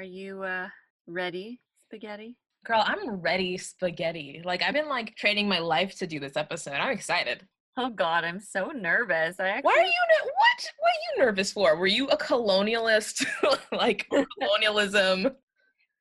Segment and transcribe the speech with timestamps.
[0.00, 0.66] Are you uh
[1.06, 2.38] ready, spaghetti?
[2.64, 4.40] Girl, I'm ready spaghetti.
[4.42, 6.72] Like I've been like trading my life to do this episode.
[6.72, 7.46] I'm excited.
[7.76, 9.38] Oh God, I'm so nervous.
[9.38, 10.72] I actually, Why are you ne- what?
[10.78, 11.76] What are you nervous for?
[11.76, 13.26] Were you a colonialist?
[13.72, 14.08] like
[14.40, 15.32] colonialism?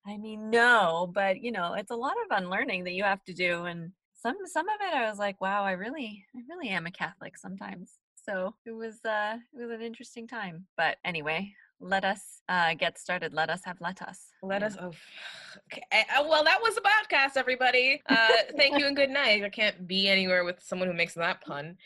[0.07, 3.33] I mean, no, but you know, it's a lot of unlearning that you have to
[3.33, 6.85] do, and some some of it, I was like, wow, I really, I really am
[6.85, 7.95] a Catholic sometimes.
[8.15, 10.67] So it was, uh, it was an interesting time.
[10.77, 13.33] But anyway, let us uh, get started.
[13.33, 14.31] Let us have let us.
[14.43, 14.75] Let us.
[14.79, 14.91] Oh,
[15.73, 15.83] okay.
[15.91, 18.01] uh, Well, that was a podcast, everybody.
[18.07, 19.43] Uh, thank you and good night.
[19.43, 21.77] I can't be anywhere with someone who makes that pun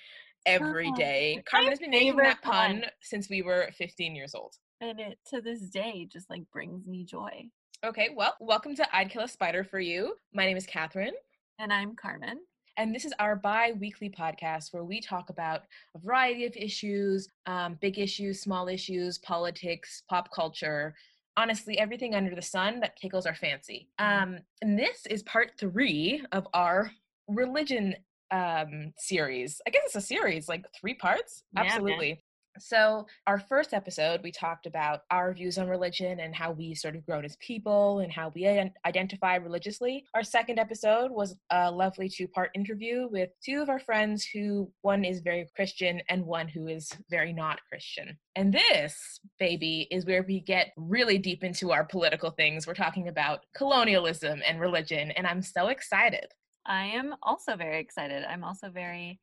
[0.46, 1.42] every Oh, day.
[1.46, 2.86] Carmen has been making that pun pun.
[3.02, 4.56] since we were 15 years old.
[4.82, 7.46] And it to this day just like brings me joy.
[7.86, 10.16] Okay, well, welcome to I'd Kill a Spider for You.
[10.34, 11.14] My name is Catherine.
[11.60, 12.40] And I'm Carmen.
[12.78, 15.62] And this is our bi weekly podcast where we talk about
[15.96, 20.96] a variety of issues um, big issues, small issues, politics, pop culture,
[21.38, 23.90] honestly, everything under the sun that tickles our fancy.
[24.00, 24.24] Mhm.
[24.24, 26.92] Um, and this is part three of our
[27.28, 27.96] religion
[28.32, 29.62] um, series.
[29.68, 31.44] I guess it's a series, like three parts.
[31.56, 32.18] Yeah, man.
[32.60, 36.96] So, our first episode, we talked about our views on religion and how we sort
[36.96, 38.48] of grown as people and how we
[38.86, 40.06] identify religiously.
[40.14, 44.72] Our second episode was a lovely two part interview with two of our friends who
[44.82, 48.18] one is very Christian and one who is very not Christian.
[48.36, 52.68] And this, baby, is where we get really deep into our political things.
[52.68, 56.28] We're talking about colonialism and religion, and I'm so excited.
[56.66, 58.24] I am also very excited.
[58.24, 59.20] I'm also very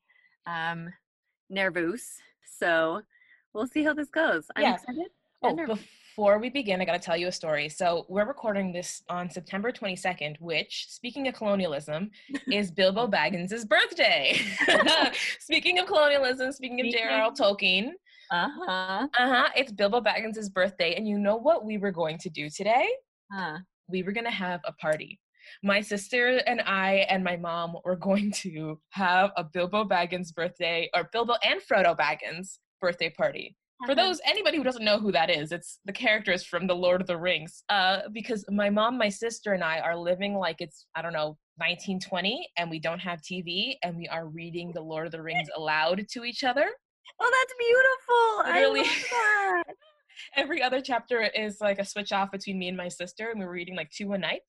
[0.46, 0.88] um
[1.48, 2.16] nervous.
[2.58, 3.02] So
[3.54, 4.46] we'll see how this goes.
[4.56, 4.74] I'm Yeah.
[4.74, 5.06] excited.
[5.42, 7.70] Oh, before we begin, I got to tell you a story.
[7.70, 12.10] So, we're recording this on September 22nd, which, speaking of colonialism,
[12.52, 14.38] is Bilbo Baggins' birthday.
[15.38, 17.30] speaking of colonialism, speaking of J.R.R.
[17.32, 17.92] Tolkien,
[18.30, 19.06] Uh-huh.
[19.18, 20.94] uh huh, it's Bilbo Baggins' birthday.
[20.94, 22.86] And you know what we were going to do today?
[23.32, 23.58] Huh.
[23.88, 25.18] We were going to have a party.
[25.62, 30.90] My sister and I and my mom were going to have a Bilbo Baggins birthday,
[30.94, 35.30] or Bilbo and Frodo Baggins birthday party for those anybody who doesn't know who that
[35.30, 39.08] is it's the characters from the lord of the rings uh because my mom my
[39.08, 43.20] sister and i are living like it's i don't know 1920 and we don't have
[43.22, 46.70] tv and we are reading the lord of the rings aloud to each other
[47.20, 48.78] Oh, that's beautiful.
[48.78, 48.80] Literally.
[48.80, 49.74] I love that.
[50.36, 53.46] every other chapter is like a switch off between me and my sister and we
[53.46, 54.42] were reading like two a night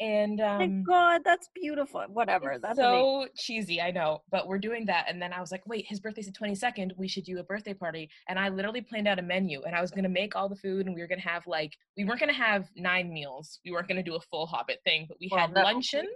[0.00, 2.02] and my um God, that's beautiful.
[2.08, 2.58] Whatever.
[2.60, 2.98] That's amazing.
[3.00, 5.06] so cheesy, I know, but we're doing that.
[5.08, 6.92] And then I was like, wait, his birthday's the 22nd.
[6.96, 8.10] We should do a birthday party.
[8.28, 10.56] And I literally planned out a menu and I was going to make all the
[10.56, 13.60] food and we were going to have like, we weren't going to have nine meals.
[13.64, 16.06] We weren't going to do a full Hobbit thing, but we Well, had luncheon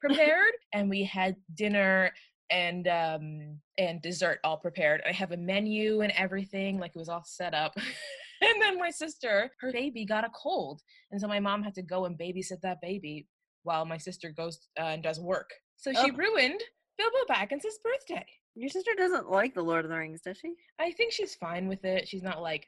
[0.00, 2.12] prepared and we had dinner
[2.50, 7.08] and um and dessert all prepared i have a menu and everything like it was
[7.08, 7.74] all set up
[8.40, 10.80] and then my sister her baby got a cold
[11.10, 13.26] and so my mom had to go and babysit that baby
[13.62, 16.16] while my sister goes uh, and does work so she Oh.
[16.16, 16.60] ruined
[16.98, 18.24] bilbo baggins' birthday
[18.54, 20.54] Your sister doesn't like the Lord of the Rings, does she?
[20.78, 22.66] i think she's fine with it she's not like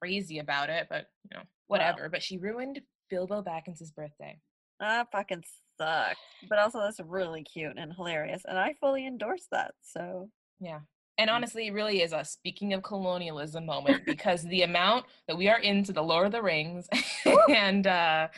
[0.00, 4.38] crazy about it but you know whatever but she ruined bilbo baggins' birthday
[4.80, 5.44] That fucking
[5.78, 6.18] sucks.
[6.48, 9.74] But also, that's really cute and hilarious, and I fully endorse that.
[9.82, 10.28] So
[10.60, 10.80] Yeah.
[11.18, 11.34] And Mm.
[11.34, 15.58] honestly, it really is a speaking of colonialism moment because the amount that we are
[15.60, 16.88] into the Lord of the Rings
[17.48, 18.28] and uh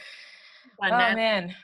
[0.81, 1.17] Fun, oh man.
[1.17, 1.57] man.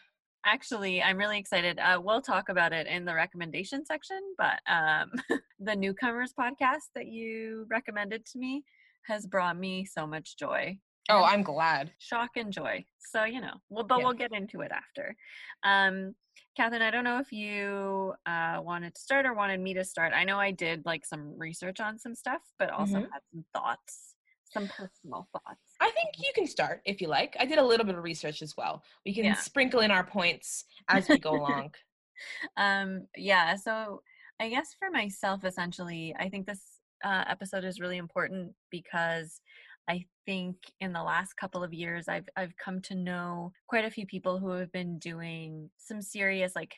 [0.47, 1.79] Actually, I'm really excited.
[1.79, 5.13] Uh, we'll talk about it in the recommendation section, but um,
[5.59, 8.63] the Newcomers podcast that you recommended to me
[9.07, 10.77] has brought me so much joy.
[11.09, 11.93] Oh, I'm glad.
[11.99, 12.85] shock and joy.
[12.99, 14.05] So, you know, well, but Yeah.
[14.05, 15.15] we'll get into it after.
[15.63, 16.15] Um,
[16.57, 20.13] Catherine, I don't know if you uh, wanted to start or wanted me to start.
[20.15, 23.11] I know I did like some research on some stuff, but also Mhm.
[23.13, 24.15] had some thoughts,
[24.53, 25.77] some personal thoughts.
[25.81, 27.37] I think you can start if you like.
[27.39, 28.83] I did a little bit of research as well.
[29.05, 29.35] We can Yeah.
[29.35, 31.75] sprinkle in our points as we go along.
[32.57, 34.01] um yeah so
[34.39, 39.41] i guess for myself essentially i think this uh, episode is really important because
[39.89, 43.91] i think in the last couple of years i've i've come to know quite a
[43.91, 46.75] few people who have been doing some serious like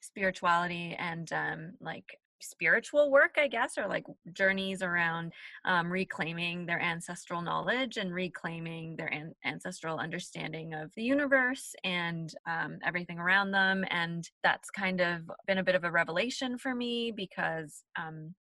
[0.00, 5.32] spirituality and um like spiritual work i guess or like journeys around
[5.64, 12.34] um, reclaiming their ancestral knowledge and reclaiming their an- ancestral understanding of the universe and
[12.46, 16.74] um, everything around them and that's kind of been a bit of a revelation for
[16.74, 18.34] me because um,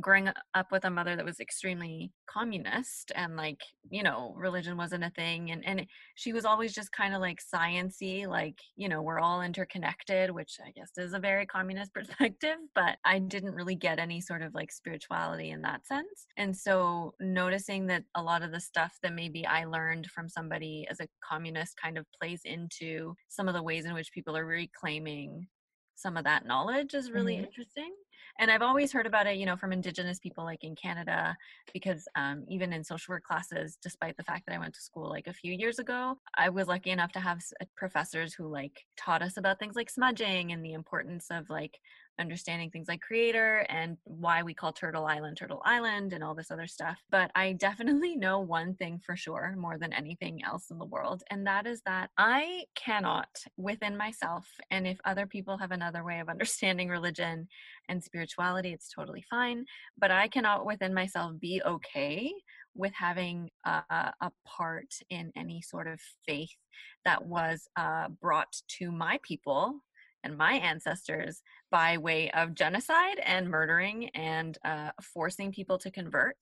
[0.00, 3.60] growing up with a mother that was extremely communist and like
[3.90, 7.38] you know religion wasn't a thing and and she was always just kind of like
[7.40, 12.56] sciency like you know we're all interconnected which i guess is a very communist perspective
[12.74, 17.14] but i didn't really get any sort of like spirituality in that sense and so
[17.20, 21.08] noticing that a lot of the stuff that maybe i learned from somebody as a
[21.22, 25.46] communist kind of plays into some of the ways in which people are reclaiming
[25.94, 27.44] some of that knowledge is really mm-hmm.
[27.44, 27.92] interesting
[28.38, 31.36] and i've always heard about it you know from indigenous people like in canada
[31.72, 35.08] because um, even in social work classes despite the fact that i went to school
[35.08, 38.84] like a few years ago i was lucky enough to have uh, professors who like
[38.96, 41.78] taught us about things like smudging and the importance of like
[42.18, 46.50] understanding things like creator and why we call Turtle Island Turtle Island and all this
[46.50, 46.98] other stuff.
[47.10, 51.22] But I definitely know one thing for sure more than anything else in the world,
[51.30, 56.20] and that is that I cannot within myself, and if other people have another way
[56.20, 57.48] of understanding religion
[57.88, 59.64] and spirituality, it's totally fine.
[59.98, 62.32] But I cannot within myself be okay
[62.74, 63.82] with having a,
[64.20, 66.56] a part in any sort of faith
[67.04, 69.80] that was uh, brought to my people
[70.24, 76.36] and my ancestors by way of genocide and murdering and uh, forcing people to convert.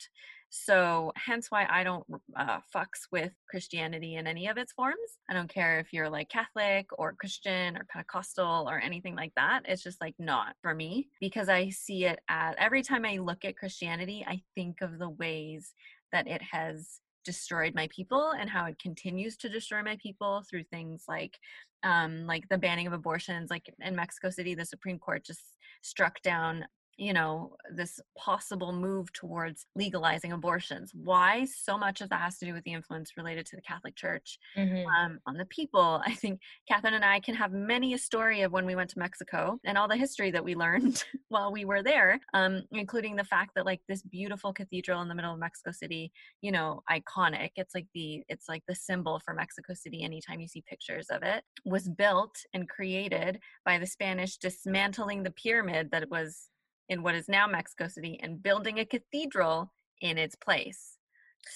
[0.54, 2.04] So, hence why I don't
[2.36, 5.18] uh, fucks with Christianity in any of its forms.
[5.30, 9.62] I don't care if you're like Catholic or Christian or Pentecostal or anything like that.
[9.66, 13.46] It's just like not for me because I see it at every time I look
[13.46, 15.72] at Christianity, I think of the ways
[16.12, 20.64] that it has destroyed my people and how it continues to destroy my people through
[20.64, 21.38] things like
[21.84, 26.20] um, like the banning of abortions like in mexico city the supreme court just struck
[26.22, 26.64] down
[27.02, 30.92] you know this possible move towards legalizing abortions?
[30.94, 33.96] Why so much of that has to do with the influence related to the catholic
[33.96, 34.86] church mm-hmm.
[34.96, 36.02] um, on the people?
[36.06, 38.98] I think catherine and i can have many a story of when we went to
[38.98, 43.24] mexico and all the history that we learned while we were there um, including the
[43.24, 47.50] fact that like this beautiful cathedral in the middle of mexico city you know iconic.
[47.56, 51.22] It's like the it's like the symbol for mexico city anytime you see pictures of
[51.22, 56.48] it was built and created by the spanish dismantling the pyramid that was
[56.88, 60.98] in what is now Mexico City and building a cathedral in its place.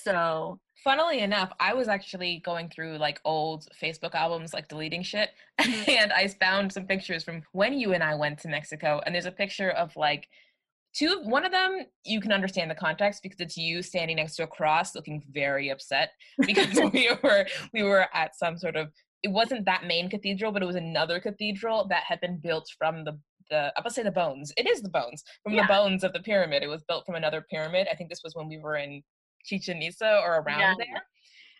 [0.02, 5.30] So, funnily enough, I was actually going through like old Facebook albums, like deleting shit,
[5.60, 5.90] mm-hmm.
[5.90, 9.00] and I found some pictures from when you and I went to Mexico.
[9.04, 10.28] And there's a picture of like
[10.96, 14.44] two, one of them, you can understand the context because it's you standing next to
[14.44, 16.10] a cross looking very upset
[16.46, 18.88] because we were we were at some sort of
[19.22, 23.02] it wasn't that main cathedral, but it was another cathedral that had been built from
[23.04, 23.18] the
[23.50, 24.52] the I to say the bones.
[24.56, 25.66] It is the bones from yeah.
[25.66, 26.62] the bones of the pyramid.
[26.62, 27.88] It was built from another pyramid.
[27.90, 29.02] I think this was when we were in
[29.44, 30.74] Chichen Itza or around yeah.
[30.78, 31.02] there.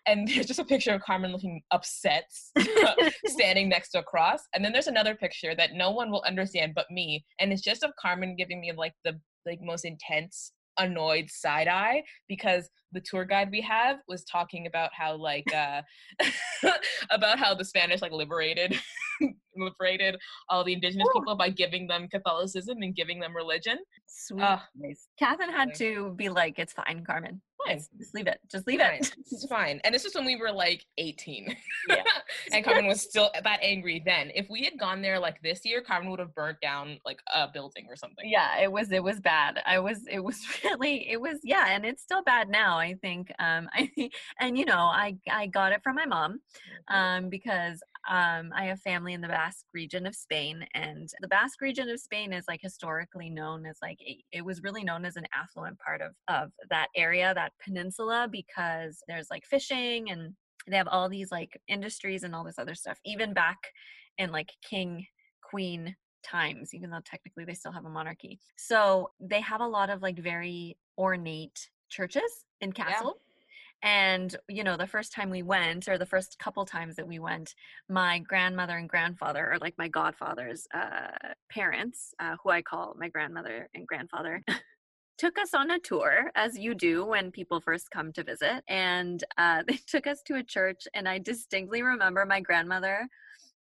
[0.06, 2.31] And there's just a picture of Carmen looking upset,
[3.27, 4.41] standing next to a cross.
[4.55, 7.25] And then there's another picture that no one will understand but me.
[7.41, 12.03] And it's just of Carmen giving me like the like most intense annoyed side eye
[12.29, 15.82] because the tour guide we have was talking about how like uh
[17.10, 18.75] about how the spanish like liberated
[19.56, 20.16] liberated
[20.48, 21.20] all the indigenous Ooh.
[21.20, 23.78] people by giving them catholicism and giving them religion.
[24.06, 24.58] Sweet uh,
[25.19, 27.40] catherine had to be like it's fine carmen.
[27.66, 27.81] Fine.
[27.98, 28.38] just leave it.
[28.50, 29.00] Just leave fine.
[29.00, 29.81] it it's fine.
[29.84, 31.56] And this was when we were like 18
[31.88, 32.02] yeah.
[32.52, 34.31] and carmen was still that angry then.
[34.34, 37.48] If we had gone there like this year carmen would have burnt down like a
[37.48, 38.28] building or something.
[38.28, 39.60] Yeah it was it was bad.
[39.66, 43.33] I was it was really it was yeah and it's still bad now i think
[43.38, 43.91] um i
[44.41, 46.41] and you know i i got it from my mom
[46.91, 46.94] mm-hmm.
[46.94, 51.60] um because um, I have family in the Basque region of Spain, and the Basque
[51.60, 55.17] region of Spain is like historically known as like it, it was really known as
[55.17, 60.34] an affluent part of of that area, that peninsula, because there's like fishing and
[60.69, 62.99] they have all these like industries and all this other stuff.
[63.05, 63.58] Even back
[64.19, 65.06] in like king
[65.43, 68.39] queen times, even though technically they still have a monarchy.
[68.56, 73.14] So they have a lot of like very ornate churches in castle.
[73.16, 73.22] Yeah
[73.82, 77.19] and, you know, the first time we went, or the first couple times that we
[77.19, 77.55] went,
[77.88, 81.10] my grandmother and grandfather, or like my godfather's uh,
[81.50, 84.43] parents, uh, who I call my grandmother and grandfather,
[85.19, 88.64] took us on a tour, as you do when people first come to visit.
[88.69, 93.06] And uh, they took us to a church, and I distinctly remember my grandmother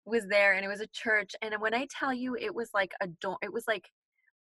[0.07, 2.93] was there and it was a church and when i tell you it was like
[3.01, 3.09] a
[3.41, 3.89] it was like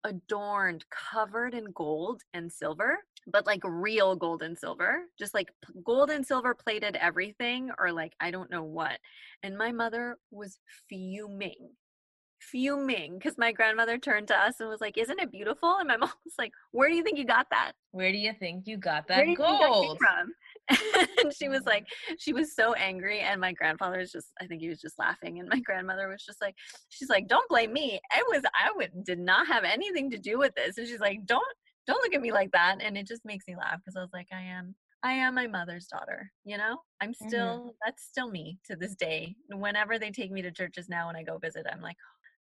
[0.05, 5.53] adorned, covered in gold and silver, but like real gold and silver, just like
[5.85, 8.99] gold and silver plated everything, or like I don't know what.
[9.43, 11.71] And my mother was fuming,
[12.41, 15.77] fuming because my grandmother turned to us and was like, Isn't it beautiful?
[15.79, 17.73] And my mom was like, Where do you think you got that?
[17.93, 19.99] Where do you think you got that gold?
[19.99, 20.33] from?
[21.23, 21.87] and she was like
[22.19, 25.39] she was so angry and my grandfather was just i think he was just laughing
[25.39, 26.55] and my grandmother was just like
[26.89, 30.39] she's like don't blame me i was i would did not have anything to do
[30.39, 31.43] with this and she's like don't
[31.87, 32.79] don't look at me like that.
[32.81, 35.47] And it just makes me laugh because I was like, I am I am my
[35.49, 36.79] mother's daughter, you know?
[37.01, 37.29] I'm Mhm.
[37.29, 39.37] still that's still me to this day.
[39.51, 41.97] Whenever they take me to churches now when I go visit, I'm like,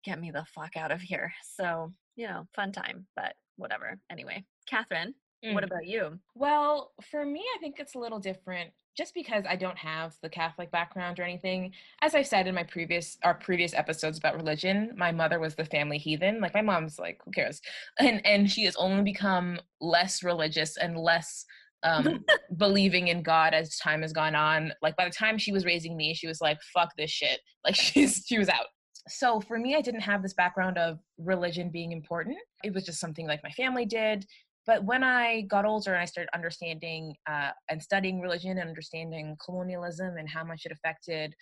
[0.03, 1.33] get me the fuck out of here.
[1.43, 3.99] So, you know, fun time, but whatever.
[4.09, 5.13] Anyway, Catherine,
[5.53, 5.67] what Mm.
[5.67, 6.19] about you?
[6.35, 10.29] Well, for me, I think it's a little different just because I don't have the
[10.29, 11.71] Catholic background or anything.
[12.01, 15.65] As I've said in my previous our previous episodes about religion, my mother was the
[15.65, 16.41] family heathen.
[16.41, 17.61] Like my mom's like, who cares?
[17.99, 21.45] And and she has only become less religious and less
[21.83, 22.25] um
[22.57, 24.73] believing in God as time has gone on.
[24.81, 27.39] Like by the time she was raising me, she was like, fuck this shit.
[27.63, 28.67] Like she's she was out.
[29.09, 32.37] So for me, I didn't have this background of religion being important.
[32.63, 34.25] It was just something like my family did
[34.67, 39.35] but when I got older and I started understanding uh, and studying religion and understanding
[39.43, 41.33] colonialism and how much it affected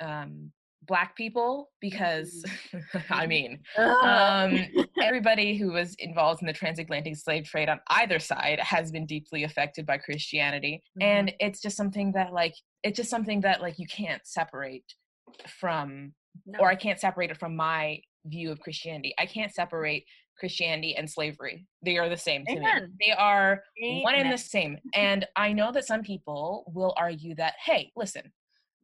[0.00, 0.52] um,
[0.86, 2.44] Black people, because
[3.10, 4.64] I mean, um,
[5.02, 9.42] everybody who was involved in the transatlantic slave trade on either side has been deeply
[9.42, 11.02] affected by Christianity, Mhm.
[11.02, 12.54] and it's just something that like
[12.84, 14.84] it's just something that like you can't separate
[15.48, 16.14] from
[16.46, 16.60] No.
[16.60, 19.14] or I can't separate it from my view of Christianity.
[19.18, 20.04] I can't separate
[20.38, 21.66] Christianity and slavery.
[21.82, 22.66] They are the same to me.
[23.00, 23.62] They are
[24.02, 24.78] one and the same.
[24.94, 28.32] And I know that some people will argue that, hey, listen,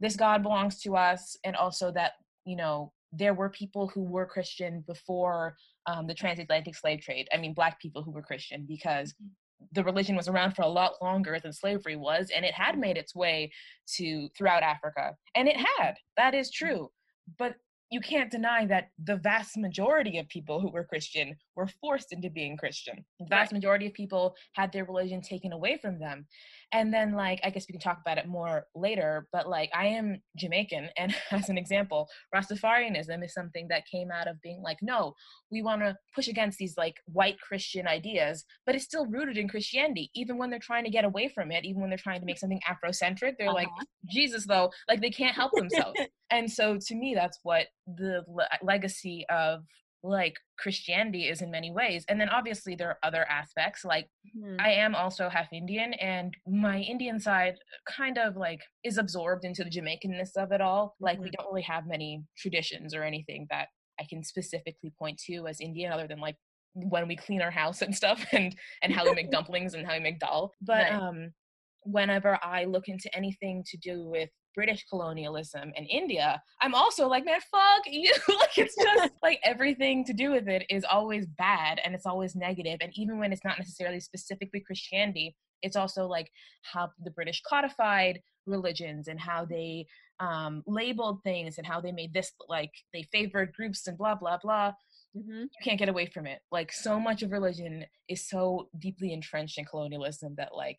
[0.01, 2.13] this God belongs to us, and also that,
[2.45, 5.57] you know, there were people who were Christian before
[5.87, 7.29] um, the transatlantic slave trade.
[7.33, 9.29] I mean, Black people who were Christian because mm.
[9.73, 12.81] the religion was around for a lot longer than slavery was, and it had mm.
[12.81, 13.53] made its way
[13.97, 15.15] to throughout Africa.
[15.35, 15.95] And it had.
[16.17, 16.55] That is mm.
[16.55, 16.91] true.
[17.39, 17.55] But
[17.91, 22.31] you can't deny that the vast majority of people who were Christian were forced into
[22.31, 23.05] being Christian.
[23.21, 23.53] The vast Right.
[23.53, 26.27] majority of people had their religion taken away from them.
[26.75, 29.87] And then, like, I guess we can talk about it more later, but like, I
[29.87, 34.79] am Jamaican, and as an example, Rastafarianism is something that came out of being like,
[34.83, 35.15] no,
[35.53, 39.49] we want to push against these like white Christian ideas, but it's still rooted in
[39.49, 40.11] Christianity.
[40.17, 42.39] Even when they're trying to get away from it, even when they're trying to make
[42.39, 43.85] something Afrocentric, they're like, Uh-huh.
[44.11, 46.01] Jesus, though, like they can't help themselves.
[46.31, 49.61] and so to me, that's what the le- legacy of
[50.05, 52.05] like Christianity is in many ways.
[52.09, 54.67] And then obviously there are other aspects like Mhm.
[54.67, 57.57] I am also half Indian, and my Indian side
[57.89, 60.97] kind of like is absorbed into the Jamaicanness of it all.
[61.01, 61.37] Like, we Mhm.
[61.37, 63.69] don't really have many traditions or anything that
[64.01, 66.37] I can specifically point to as Indian, other than like
[66.75, 69.95] when we clean our house and stuff, and and how we make dumplings and how
[69.95, 70.53] we make dal.
[70.61, 70.93] But Right.
[70.93, 71.35] um,
[71.83, 77.25] whenever I look into anything to do with British colonialism and India, I'm also like,
[77.25, 78.13] man, fuck you.
[78.39, 82.35] like it's just like everything to do with it is always bad and it's always
[82.37, 82.79] negative.
[82.81, 86.31] And even when it's not necessarily specifically Christianity, it's also like
[86.63, 89.87] how the British codified religions and how they
[90.21, 94.39] um, labeled things and how they made this like they favored groups and blah blah
[94.43, 94.73] blah.
[95.17, 95.43] Mhm.
[95.43, 96.41] You can't get away from it.
[96.53, 100.79] Like so much of religion is so deeply entrenched in colonialism that like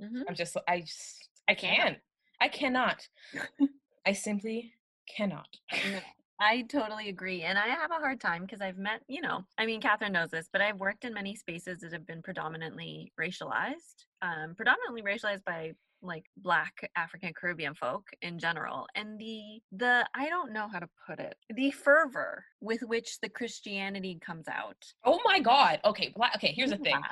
[0.00, 0.22] Mhm.
[0.28, 1.98] I'm just I just I can't.
[2.40, 3.06] I cannot.
[4.06, 4.72] I simply
[5.16, 5.48] cannot.
[6.40, 7.42] I totally agree.
[7.42, 10.30] And I have a hard time because I've met, you know, I mean, Catherine knows
[10.30, 15.44] this, but I've worked in many spaces that have been predominantly racialized, um, predominantly racialized
[15.44, 18.86] by like black African Caribbean folk in general.
[18.94, 23.28] And the, the, I don't know how to put it, the fervor with which the
[23.28, 24.82] Christianity comes out.
[25.04, 25.80] Oh my god.
[25.84, 27.02] Okay, okay, here's the thing.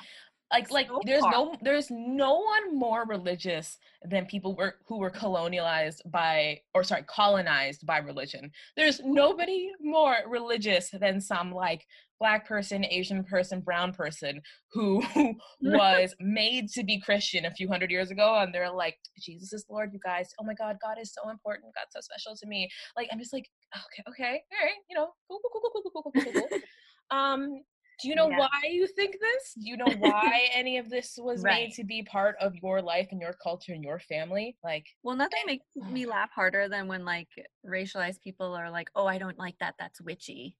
[0.50, 1.32] Like like So there's far.
[1.32, 7.02] no there's no one more religious than people were who were colonialized by or sorry,
[7.06, 8.50] colonized by religion.
[8.74, 11.86] There's nobody more religious than some like
[12.18, 14.40] black person, Asian person, brown person
[14.72, 15.02] who
[15.60, 19.66] was made to be Christian a few hundred years ago and they're like Jesus is
[19.68, 20.30] Lord, you guys.
[20.40, 21.74] Oh my god, God is so important.
[21.74, 22.70] God's so special to me.
[22.96, 24.42] Like I'm just like okay, okay.
[24.52, 26.32] All right, you know, cool cool cool cool cool cool cool cool.
[26.48, 26.58] cool.
[27.10, 27.62] Um
[28.00, 28.38] do you know Yeah.
[28.38, 29.54] why you think this?
[29.54, 31.68] Do you know why any of this was Right.
[31.68, 34.56] made to be part of your life and your culture and your family?
[34.62, 37.28] Like, Well, nothing makes me laugh harder than when like
[37.66, 39.74] racialized people are like, "Oh, I don't like that.
[39.78, 40.56] That's witchy."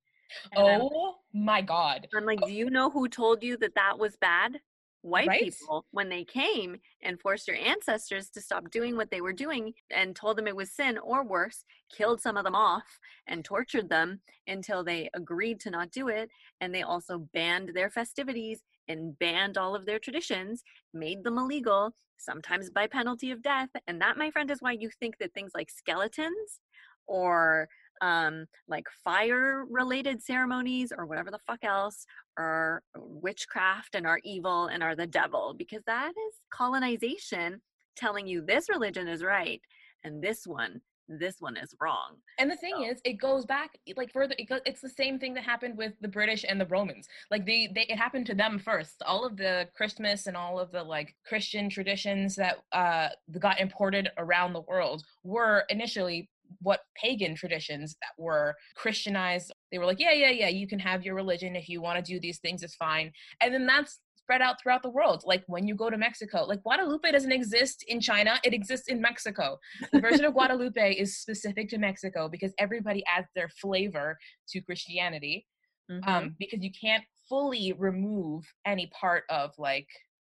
[0.53, 2.09] And oh my God.
[2.15, 4.61] I'm like, oh do you know who told you that that was bad?
[5.03, 5.43] White Right?
[5.45, 9.73] people, when they came and forced your ancestors to stop doing what they were doing
[9.91, 11.65] and told them it was sin, or worse,
[11.95, 16.31] killed some of them off and tortured them until they agreed to not do it.
[16.61, 21.95] And they also banned their festivities and banned all of their traditions, made them illegal,
[22.17, 23.69] sometimes by penalty of death.
[23.87, 26.61] And that, my friend, is why you think that things like skeletons
[27.07, 27.69] or
[28.01, 34.67] um, like fire related ceremonies or whatever the fuck else are witchcraft and are evil
[34.67, 37.61] and are the devil because that is colonization
[37.97, 39.61] telling you this religion is right
[40.05, 42.17] and this one this one is wrong.
[42.39, 42.85] And the thing so.
[42.85, 44.35] is, it goes back like further.
[44.39, 47.09] It goes, it's the same thing that happened with the British and the Romans.
[47.31, 49.03] Like they, they, it happened to them first.
[49.07, 54.11] All of the Christmas and all of the like Christian traditions that uh got imported
[54.19, 56.29] around the world were initially
[56.61, 59.53] what pagan traditions that were Christianized.
[59.71, 62.13] They were like, yeah, yeah, yeah, you can have your religion if you want to
[62.13, 63.13] do these things, it's fine.
[63.41, 65.23] And then that's spread out throughout the world.
[65.25, 69.01] Like when you go to Mexico, like Guadalupe doesn't exist in China, it exists in
[69.01, 69.59] Mexico.
[69.91, 74.19] The version of Guadalupe is specific to Mexico because everybody adds their flavor
[74.51, 75.47] to Christianity.
[75.91, 76.07] Mm-hmm.
[76.07, 79.89] Um, because you can't fully remove any part of like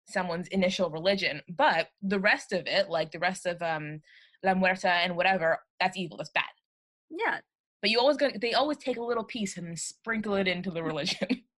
[0.07, 3.99] someone's initial religion, but the rest of it, like the rest of um
[4.43, 6.43] La Muerta and whatever, that's evil, that's bad.
[7.09, 7.39] Yeah.
[7.81, 10.83] But you always go they always take a little piece and sprinkle it into the
[10.91, 11.27] religion.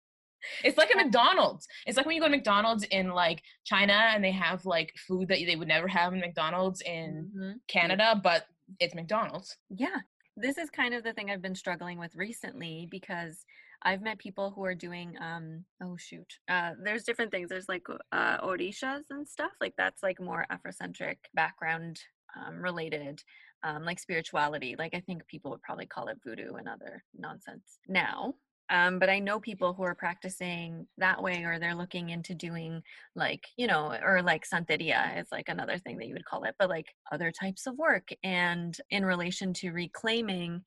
[0.65, 1.69] It's like a McDonald's.
[1.87, 5.29] It's like when you go to McDonald's in like China and they have like food
[5.29, 7.53] that they would never have in McDonald's in mm-hmm.
[7.69, 8.47] Canada, but
[8.81, 9.57] it's McDonald's.
[9.71, 10.01] Yeah.
[10.37, 13.45] This is kind of the thing I've been struggling with recently because
[13.83, 16.39] I've met people who are doing um oh shoot.
[16.49, 17.49] Uh there's different things.
[17.49, 19.53] There's like uh orishas and stuff.
[19.61, 22.01] Like that's like more Afrocentric background
[22.37, 23.23] um related
[23.63, 24.77] um like spirituality.
[24.79, 27.79] Like I think people would probably call it voodoo and other nonsense.
[27.89, 28.35] Now,
[28.73, 32.83] um, but I know people who are practicing that way, or they're looking into doing
[33.15, 36.55] like, you know, or like Santeria is like another thing that you would call it,
[36.59, 38.09] but like other types of work.
[38.25, 40.65] And in relation to reclaiming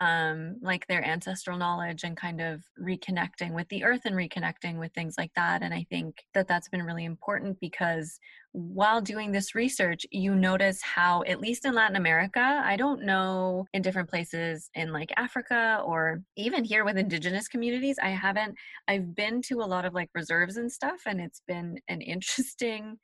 [0.00, 4.92] um, like their ancestral knowledge and kind of reconnecting with the earth and reconnecting with
[4.92, 5.62] things like that.
[5.62, 8.18] And I think that that's been really important because
[8.52, 13.66] while doing this research, you notice how, at least in Latin America, I don't know
[13.72, 18.54] in different places in like Africa or even here with indigenous communities, I haven't,
[18.88, 22.98] I've been to a lot of like reserves and stuff, and it's been an interesting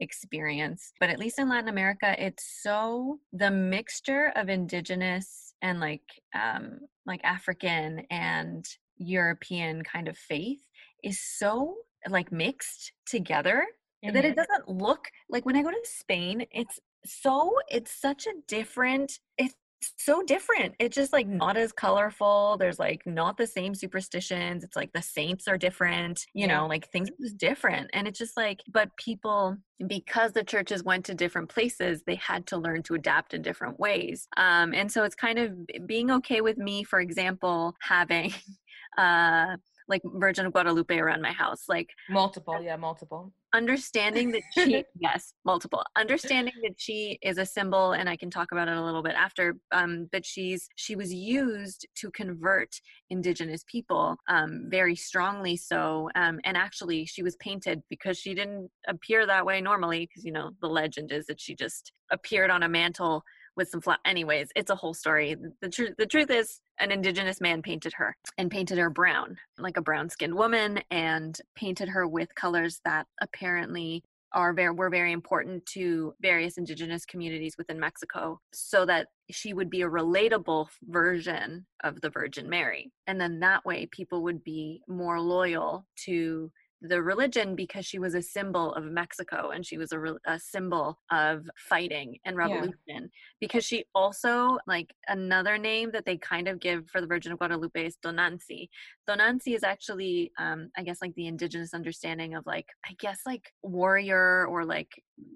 [0.00, 0.92] experience.
[1.00, 6.02] But at least in Latin America, it's so the mixture of indigenous and like
[6.34, 8.66] um like african and
[8.98, 10.62] european kind of faith
[11.02, 11.74] is so
[12.08, 13.66] like mixed together
[14.04, 14.14] mm-hmm.
[14.14, 18.32] that it doesn't look like when i go to spain it's so it's such a
[18.48, 19.54] different it's
[19.96, 20.74] so different.
[20.78, 22.56] It's just like not as colorful.
[22.58, 24.64] There's like not the same superstitions.
[24.64, 26.58] It's like the saints are different, you yeah.
[26.58, 27.90] know, like things are just different.
[27.92, 32.46] And it's just like, but people, because the churches went to different places, they had
[32.48, 34.28] to learn to adapt in different ways.
[34.36, 35.52] Um, and so it's kind of
[35.86, 38.32] being okay with me, for example, having
[38.98, 39.56] uh
[39.88, 41.64] like Virgin of Guadalupe around my house.
[41.68, 43.32] Like multiple, yeah, multiple.
[43.54, 45.82] Understanding that she, yes, multiple.
[45.96, 49.14] Understanding that she is a symbol, and I can talk about it a little bit
[49.14, 49.56] after.
[49.72, 52.68] Um, but she's she was used to convert
[53.10, 56.08] indigenous people, um, very strongly so.
[56.14, 60.08] Um, and actually, she was painted because she didn't appear that way normally.
[60.08, 63.22] Because you know the legend is that she just appeared on a mantle
[63.56, 67.40] with some flat anyways it's a whole story the truth the truth is an indigenous
[67.40, 72.06] man painted her and painted her brown like a brown skinned woman and painted her
[72.06, 78.38] with colors that apparently are very were very important to various indigenous communities within Mexico
[78.52, 82.92] so that she would be a relatable version of the Virgin Mary.
[83.06, 86.50] And then that way people would be more loyal to
[86.82, 90.38] the religion because she was a symbol of Mexico and she was a, re- a
[90.38, 92.74] symbol of fighting and revolution.
[92.86, 93.00] Yeah.
[93.40, 97.38] Because she also, like another name that they kind of give for the Virgin of
[97.38, 98.68] Guadalupe is Tonantzin.
[99.08, 103.52] Tonantzin is actually, um, I guess, like the indigenous understanding of like, I guess, like
[103.62, 104.90] warrior or like,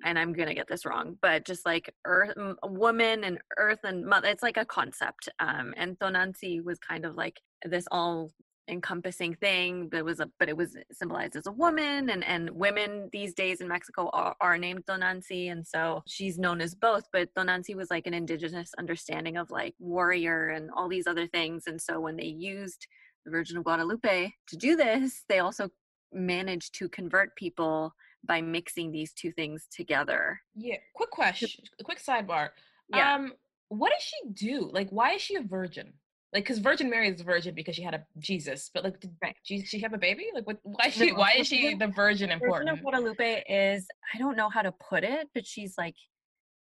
[0.05, 4.29] and I'm gonna get this wrong, but just like earth, woman and earth and mother.
[4.29, 5.29] It's like a concept.
[5.39, 8.31] Um, and Tonantzin was kind of like this all
[8.71, 12.49] encompassing thing but it was a but it was symbolized as a woman and and
[12.51, 17.05] women these days in mexico are, are named Tonantzin and so she's known as both
[17.13, 21.65] but Tonantzin was like an indigenous understanding of like warrior and all these other things
[21.67, 22.87] and so when they used
[23.25, 25.69] the virgin of guadalupe to do this they also
[26.13, 30.41] managed to convert people by mixing these two things together.
[30.55, 31.49] Yeah quick question
[31.85, 32.51] quick sidebar.
[32.89, 33.15] Yeah.
[33.15, 33.33] um
[33.69, 34.71] what does she do?
[34.73, 35.93] Like why is she a virgin
[36.33, 39.11] like because Virgin Mary is a virgin because she had a Jesus, but like did
[39.23, 39.37] right.
[39.43, 40.27] she, she have a baby?
[40.33, 42.71] Like what, why is she why is she the virgin important?
[42.71, 45.97] Virgin of Guadalupe is I don't know how to put it, but she's like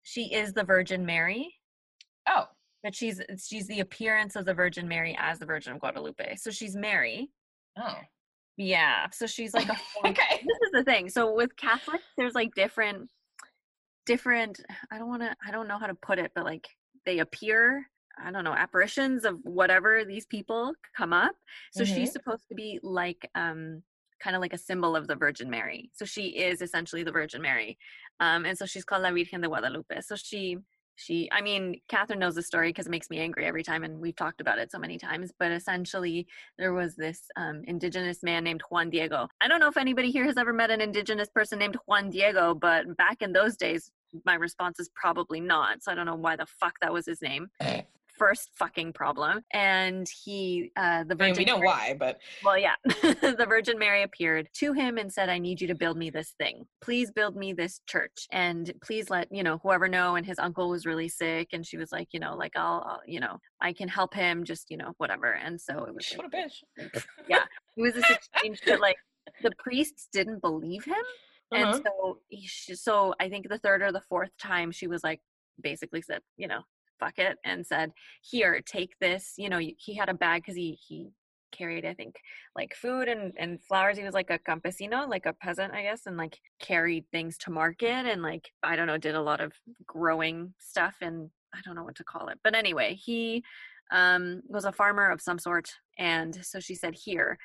[0.04, 1.54] she is the Virgin Mary.
[2.28, 2.46] Oh.
[2.84, 6.36] But she's she's the appearance of the Virgin Mary as the Virgin of Guadalupe.
[6.38, 7.30] So she's Mary.
[7.78, 7.98] Oh.
[8.58, 9.08] Yeah.
[9.12, 9.78] So she's like a
[10.08, 10.42] okay.
[10.42, 11.10] This is the thing.
[11.10, 13.08] So with Catholics, there's like different
[14.08, 16.68] different I don't wanna I don't know how to put it, but like
[17.06, 17.86] they appear
[18.24, 21.36] I don't know, apparitions of whatever these people come up.
[21.72, 21.96] So mm-hmm.
[21.96, 23.84] she's supposed to be like um
[24.22, 25.90] kind of like a symbol of the Virgin Mary.
[25.94, 27.78] So she is essentially the Virgin Mary.
[28.20, 30.02] Um and so she's called La Virgen de Guadalupe.
[30.02, 30.58] So she
[31.00, 34.00] she i mean catherine knows the story because it makes me angry every time and
[34.00, 36.28] we've talked about it so many times but essentially
[36.58, 40.26] there was this um, indigenous man named juan diego i don't know if anybody here
[40.26, 43.92] has ever met an indigenous person named juan diego but back in those days
[44.26, 47.22] my response is probably not so i don't know why the fuck that was his
[47.22, 47.48] name
[48.20, 49.42] first fucking problem.
[49.54, 51.38] And he, uh, the I mean, Virgin.
[51.38, 52.76] we know Mary- why, but Well, yeah.
[52.86, 56.34] the Virgin Mary appeared to him and said, I need you to build me this
[56.38, 56.66] thing.
[56.82, 58.28] Please build me this church.
[58.32, 60.16] And please let, you know, whoever know.
[60.16, 61.50] And his uncle was really sick.
[61.54, 64.44] And she was like, you know, like, I'll, I'll you know, I can help him,
[64.44, 65.32] just, you know, whatever.
[65.34, 66.62] And so it was, what a bitch.
[67.28, 67.46] Yeah.
[67.78, 68.98] It was this exchange that, like,
[69.42, 70.96] the priests didn't believe him.
[71.52, 71.80] And Uh-huh.
[71.86, 75.22] so, he, she- so I think the third or the fourth time she was like,
[75.62, 76.62] basically said, you know,
[77.00, 79.34] fuck it, and said, here, take this.
[79.38, 81.10] You know, he had a bag because he he
[81.52, 82.16] carried, I think,
[82.56, 83.98] like food and and flowers.
[83.98, 87.52] He was like a campesino, like a peasant, I guess, and like carried things to
[87.52, 89.54] market and like I don't know, did a lot of
[89.86, 93.44] growing stuff and I don't know what to call it, but anyway, he
[93.92, 97.38] um was a farmer of some sort, and so she said, here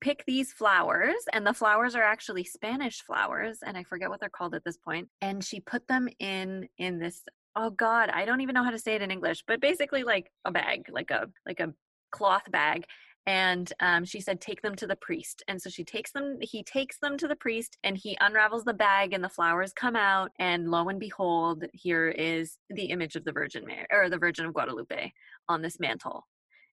[0.00, 4.28] pick these flowers and the flowers are actually spanish flowers and i forget what they're
[4.28, 7.22] called at this point and she put them in in this
[7.56, 10.30] oh god i don't even know how to say it in english but basically like
[10.44, 11.72] a bag like a like a
[12.12, 12.84] cloth bag
[13.28, 16.62] and um, she said take them to the priest and so she takes them he
[16.62, 20.30] takes them to the priest and he unravels the bag and the flowers come out
[20.38, 24.46] and lo and behold here is the image of the virgin mary or the virgin
[24.46, 25.12] of guadalupe
[25.48, 26.26] on this mantle.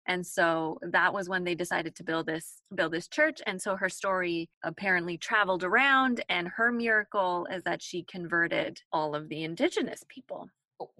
[0.06, 3.76] And so that was when they decided to build this build this church and so
[3.76, 9.44] her story apparently traveled around and her miracle is that she converted all of the
[9.44, 10.48] indigenous people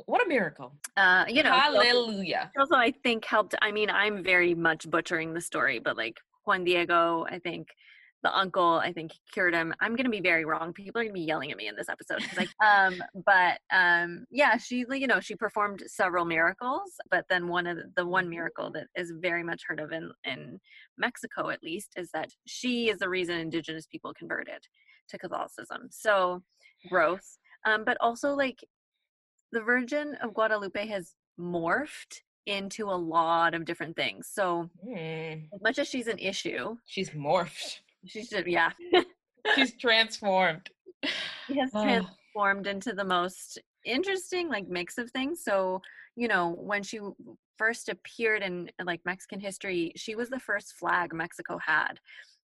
[0.07, 0.73] What a miracle.
[0.97, 2.51] uh you know she also- Hallelujah.
[2.59, 6.65] also i think helped i mean i'm very much butchering the story but like juan
[6.65, 7.69] diego i think
[8.23, 9.73] the uncle i think cured him.
[9.81, 10.75] I'm gonna be very wrong.
[10.75, 12.21] People are gonna be yelling at me in this episode.
[12.37, 17.67] Like um but um yeah she you know she performed several miracles but then one
[17.67, 20.59] of the, the one miracle that is very much heard of in in
[20.99, 24.63] mexico at least is that she is the reason indigenous people converted
[25.09, 25.89] to catholicism.
[25.91, 26.43] So
[26.91, 28.59] growth um but also like
[29.53, 35.45] the virgin of guadalupe has morphed into a lot of different things so Hmm.
[35.55, 37.81] as much as she's an issue She's morphed.
[38.07, 38.73] she should yeah
[39.55, 40.69] She's transformed.
[41.47, 41.83] she has Oh.
[41.83, 45.81] transformed into the most interesting like mix of things so
[46.17, 47.01] you know when she
[47.57, 51.95] first appeared in like mexican history she was the first flag mexico had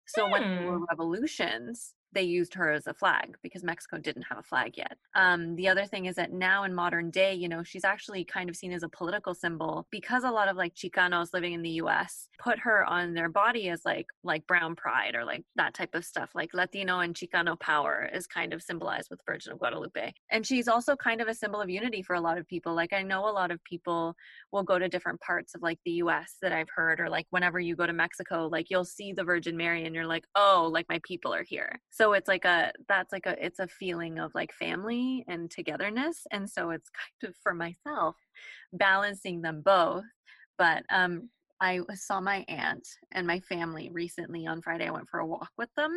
[0.07, 0.85] so when there were Hmm.
[0.89, 4.97] revolutions they used her as a flag because mexico didn't have a flag yet.
[5.15, 8.49] Um, the other thing is that now in modern day you know she's actually kind
[8.49, 11.71] of seen as a political symbol because a lot of like chicanos living in the
[11.73, 15.95] us put her on their body as like like brown pride or like that type
[15.95, 20.13] of stuff like latino and chicano power is kind of symbolized with virgin of guadalupe.
[20.31, 22.75] And she's also kind of a symbol of unity for a lot of people.
[22.75, 24.15] Like i know a lot of people
[24.53, 27.61] will go to different parts of like the us that i've heard or like whenever
[27.61, 30.87] you go to mexico like you'll see the virgin mary and you're like oh like
[30.89, 31.81] my people are here.
[31.91, 36.27] So it's like a that's like a it's a feeling of like family and togetherness
[36.33, 38.17] and so it's kind of for myself
[38.73, 40.05] balancing them both
[40.59, 41.29] but um
[41.61, 44.87] I saw my aunt and my family recently on Friday.
[44.87, 45.91] I went for a walk with them,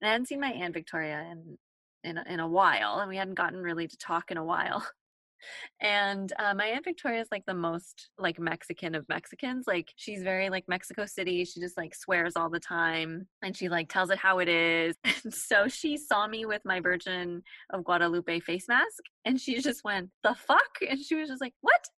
[0.00, 1.56] and I hadn't seen my aunt Victoria in
[2.02, 4.84] in a, in a while, and we hadn't gotten really to talk in a while.
[5.80, 9.66] And uh, my aunt Victoria is like the most like Mexican of Mexicans.
[9.66, 11.44] Like she's very like Mexico City.
[11.44, 14.96] She just like swears all the time, and she like tells it how it is.
[15.24, 19.84] And so she saw me with my Virgin of Guadalupe face mask, and she just
[19.84, 21.88] went, "The fuck!" And she was just like, "What?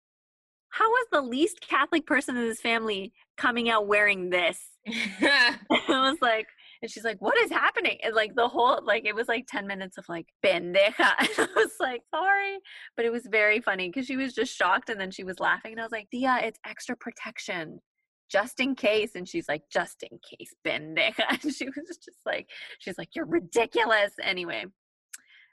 [0.69, 5.57] How was the least Catholic person in this family coming out wearing this?" I
[5.89, 6.47] was like,
[6.83, 7.99] and she's like, what is happening?
[8.03, 10.93] And like the whole, like, it was like 10 minutes of like, pendeja.
[10.99, 12.59] I was like, sorry.
[12.97, 15.73] But it was very funny because she was just shocked and then she was laughing.
[15.73, 17.81] And I was like, Dia, it's extra protection
[18.31, 19.13] just in case.
[19.15, 21.15] And she's like, just in case, pendeja.
[21.43, 24.13] And she was just like, she's like, you're ridiculous.
[24.23, 24.67] Anyway.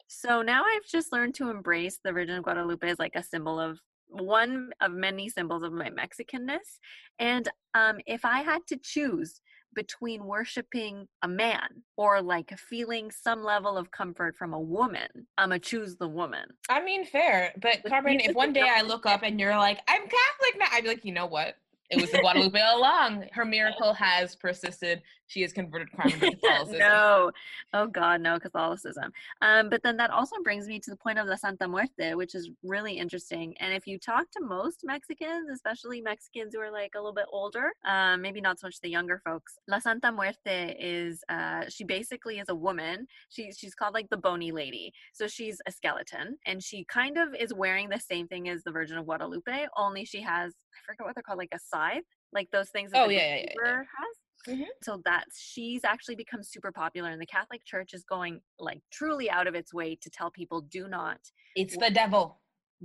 [0.07, 3.59] So now I've just learned to embrace the Virgin of Guadalupe as like a symbol
[3.59, 6.77] of one of many symbols of my Mexicanness.
[7.19, 9.41] And um, if I had to choose
[9.73, 15.07] between worshiping a man or like feeling some level of comfort from a woman,
[15.37, 16.45] I'm gonna choose the woman.
[16.69, 17.53] I mean, fair.
[17.61, 20.67] But But Carmen, if one day I look up and you're like, I'm Catholic now,
[20.71, 21.55] I'd be like, you know what?
[21.89, 23.25] It was the Guadalupe all along.
[23.31, 26.79] Her miracle has persisted she has converted Carmen into Catholicism.
[26.79, 27.31] no,
[27.73, 29.11] oh God, no Catholicism.
[29.41, 32.35] Um, but then that also brings me to the point of La Santa Muerte, which
[32.35, 33.55] is really interesting.
[33.59, 37.25] And if you talk to most Mexicans, especially Mexicans who are like a little bit
[37.31, 41.83] older, um, maybe not so much the younger folks, La Santa Muerte is uh, she
[41.83, 43.07] basically is a woman.
[43.29, 44.91] She she's called like the bony lady.
[45.13, 48.71] So she's a skeleton, and she kind of is wearing the same thing as the
[48.71, 52.49] Virgin of Guadalupe, only she has I forget what they're called, like a scythe, like
[52.51, 53.77] those things that Oh, the yeah, yeah, yeah, yeah.
[53.77, 54.22] Has.
[54.47, 54.73] Mhm.
[54.83, 59.29] So that she's actually become super popular, and the Catholic Church is going like truly
[59.29, 62.39] out of its way to tell people do not It's the devil.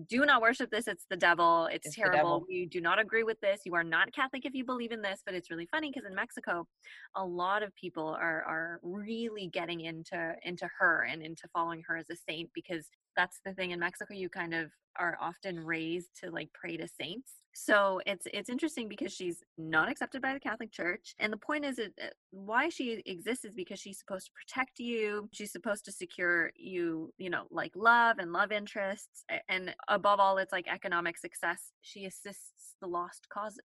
[0.07, 3.41] do not worship this it's the devil it's, It's terrible we do not agree with
[3.41, 6.07] this you are not catholic if you believe in this but it's really funny because
[6.07, 6.69] in mexico
[7.17, 11.97] a lot of people are are really getting into into her and into following her
[11.97, 16.11] as a saint because that's the thing in mexico you kind of are often raised
[16.21, 20.41] to like pray to saints so it's it's interesting because she's not accepted by the
[20.41, 21.93] catholic church and the point is it,
[22.31, 27.13] why she exists is because she's supposed to protect you she's supposed to secure you
[27.19, 32.05] you know like love and love interests and above all it's like economic success she
[32.05, 33.61] assists the lost causes.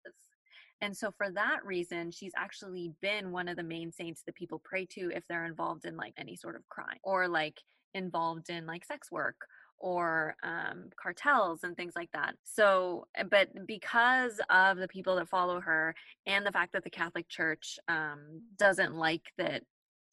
[0.81, 4.61] And so for that reason she's actually been one of the main saints that people
[4.63, 7.57] pray to if they're involved in like any sort of crime or like
[7.93, 9.35] involved in like sex work
[9.83, 12.35] or um, cartels and things like that.
[12.45, 15.93] So, uh, but because of the people that follow her
[16.25, 19.63] and the fact that the Catholic Church um, doesn't like that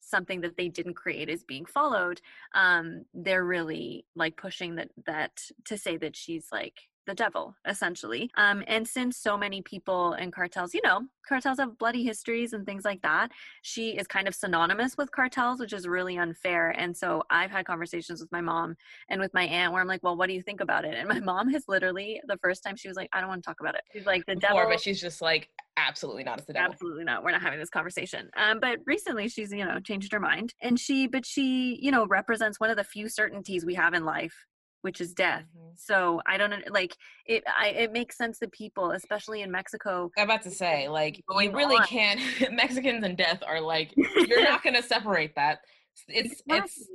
[0.01, 2.19] something that they didn't create is being followed,
[2.53, 5.31] um, they're really like pushing that that
[5.63, 6.75] to say that she's like
[7.11, 11.77] the devil essentially um and since so many people in cartels you know cartels have
[11.77, 13.29] bloody histories and things like that
[13.63, 17.65] she is kind of synonymous with cartels which is really unfair and so i've had
[17.65, 18.75] conversations with my mom
[19.09, 21.09] and with my aunt where i'm like well what do you think about it and
[21.09, 23.59] my mom has literally the first time she was like i don't want to talk
[23.59, 26.37] about it she's like the Before, devil but she's just like, absolutely not.
[26.37, 26.71] It's the devil.
[26.71, 30.19] absolutely not we're not having this conversation um but recently she's you know changed her
[30.21, 33.93] mind and she but she you know represents one of the few certainties we have
[33.93, 34.45] in life
[34.81, 35.71] which is death Mhm.
[35.77, 40.25] so i don't like it I, it makes sense that people especially in mexico I'm
[40.25, 41.85] about to say, like, Going you really on.
[41.85, 42.19] can't.
[42.51, 45.59] Mexicans and death are like, you're not gonna separate that.
[46.07, 46.89] It's it's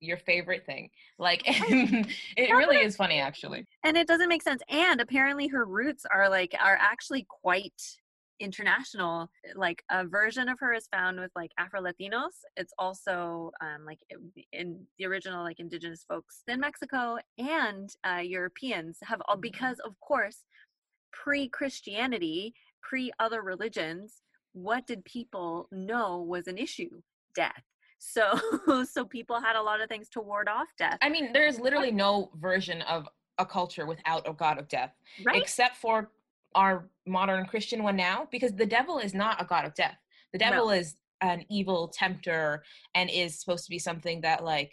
[0.00, 0.88] your favorite thing.
[1.18, 3.66] Like, it really is funny, actually.
[3.84, 7.80] and it doesn't make sense and apparently her roots are like are actually quite
[8.40, 13.84] international like a version of her is found with like afro latinos it's also um
[13.86, 13.98] like
[14.52, 19.42] in the original like indigenous folks in mexico and uh europeans have all Mhm.
[19.42, 20.44] because of course
[21.12, 24.22] pre-christianity pre other religions
[24.52, 27.02] what did people know was an issue?
[27.34, 27.62] Death.
[27.98, 30.98] So so people had a lot of things to ward off death.
[31.02, 34.92] I mean, there's literally no version of a culture without a god of death,
[35.24, 35.36] right?
[35.36, 36.10] except for
[36.54, 39.98] our modern Christian one now, because the devil is not a god of death.
[40.32, 40.50] The No.
[40.50, 44.72] devil is an evil tempter and is supposed to be something that like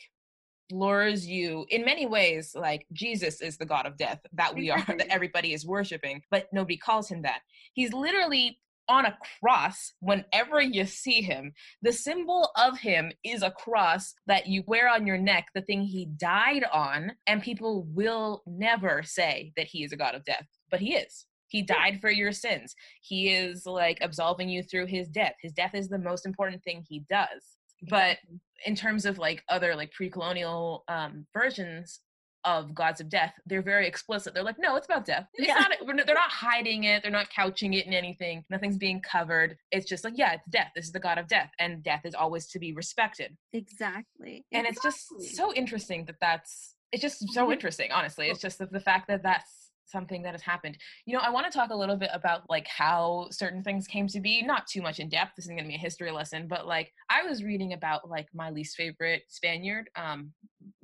[0.72, 4.84] lures you in many ways like jesus is the god of death that we are
[4.98, 7.40] that everybody is worshiping but nobody calls him that
[7.74, 8.60] he's literally
[8.90, 14.48] on a cross whenever you see him the symbol of him is a cross that
[14.48, 19.52] you wear on your neck the thing he died on and people will never say
[19.56, 22.76] that he is a god of death but he is he died for your sins.
[23.02, 25.34] He is like absolving you through his death.
[25.42, 27.44] His death is the most important thing he does.
[27.90, 28.18] But
[28.66, 32.00] in terms of like other like pre-colonial um versions
[32.44, 34.34] of gods of death they're very explicit.
[34.34, 35.28] They're like no it's about death.
[35.36, 35.56] It's Yeah.
[35.56, 37.04] not we're they're not hiding it.
[37.04, 38.46] They're not couching it in anything.
[38.50, 39.58] Nothing's being covered.
[39.72, 40.72] It's just like yeah it's death.
[40.76, 41.52] This is the god of death.
[41.60, 43.36] And death is always to be respected.
[43.54, 44.46] Exactly.
[44.52, 48.28] and it's just so interesting that that's it's just so interesting honestly.
[48.30, 51.50] It's just the, the fact that that's something that has happened you know i want
[51.50, 54.82] to talk a little bit about like how certain things came to be not too
[54.82, 57.44] much in depth this isn't going to be a history lesson but like i was
[57.44, 60.32] reading about like my least favorite spaniard um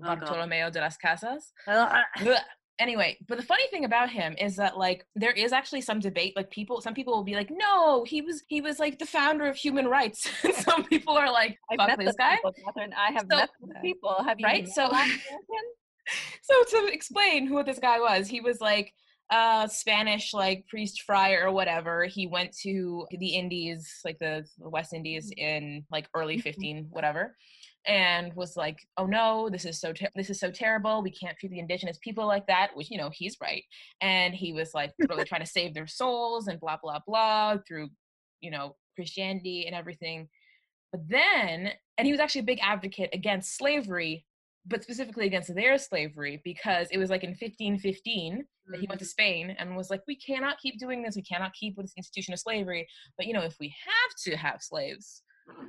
[0.02, 0.20] Oh, God.
[0.22, 2.38] bartolomeo de las casas Uh, Ugh.
[2.80, 6.34] anyway but the funny thing about him is that like there is actually some debate
[6.36, 9.46] like people some people will be like no he was he was like the founder
[9.48, 10.30] of human rights
[10.64, 12.94] some people are like I've fuck this guy people, Catherine.
[12.98, 13.50] I have So- met
[13.82, 14.16] people.
[14.24, 14.64] Have you right?
[14.64, 15.66] met So- a Latin American?
[16.42, 18.94] so to explain who this guy was he was like
[19.32, 22.04] a spanish like priest friar or whatever.
[22.06, 26.44] He went to the indies like the, the west indies in like early Mhm.
[26.44, 27.36] 15 whatever
[27.86, 31.02] and was like oh no this is so ter- this is so terrible.
[31.02, 33.64] We can't treat the indigenous people like that which you know he's right.
[34.02, 37.90] And he was like really trying to save their souls and blah blah blah through
[38.42, 40.28] you know christianity and everything.
[40.92, 44.26] But then and he was actually a big advocate against slavery
[44.66, 49.06] but specifically against their slavery because it was like in 1515 that he went to
[49.06, 49.10] mm-hmm.
[49.10, 51.16] Spain and was like, we cannot keep doing this.
[51.16, 52.88] We cannot keep with this institution of slavery.
[53.18, 55.68] But you know, if we have to have slaves, mm-hmm.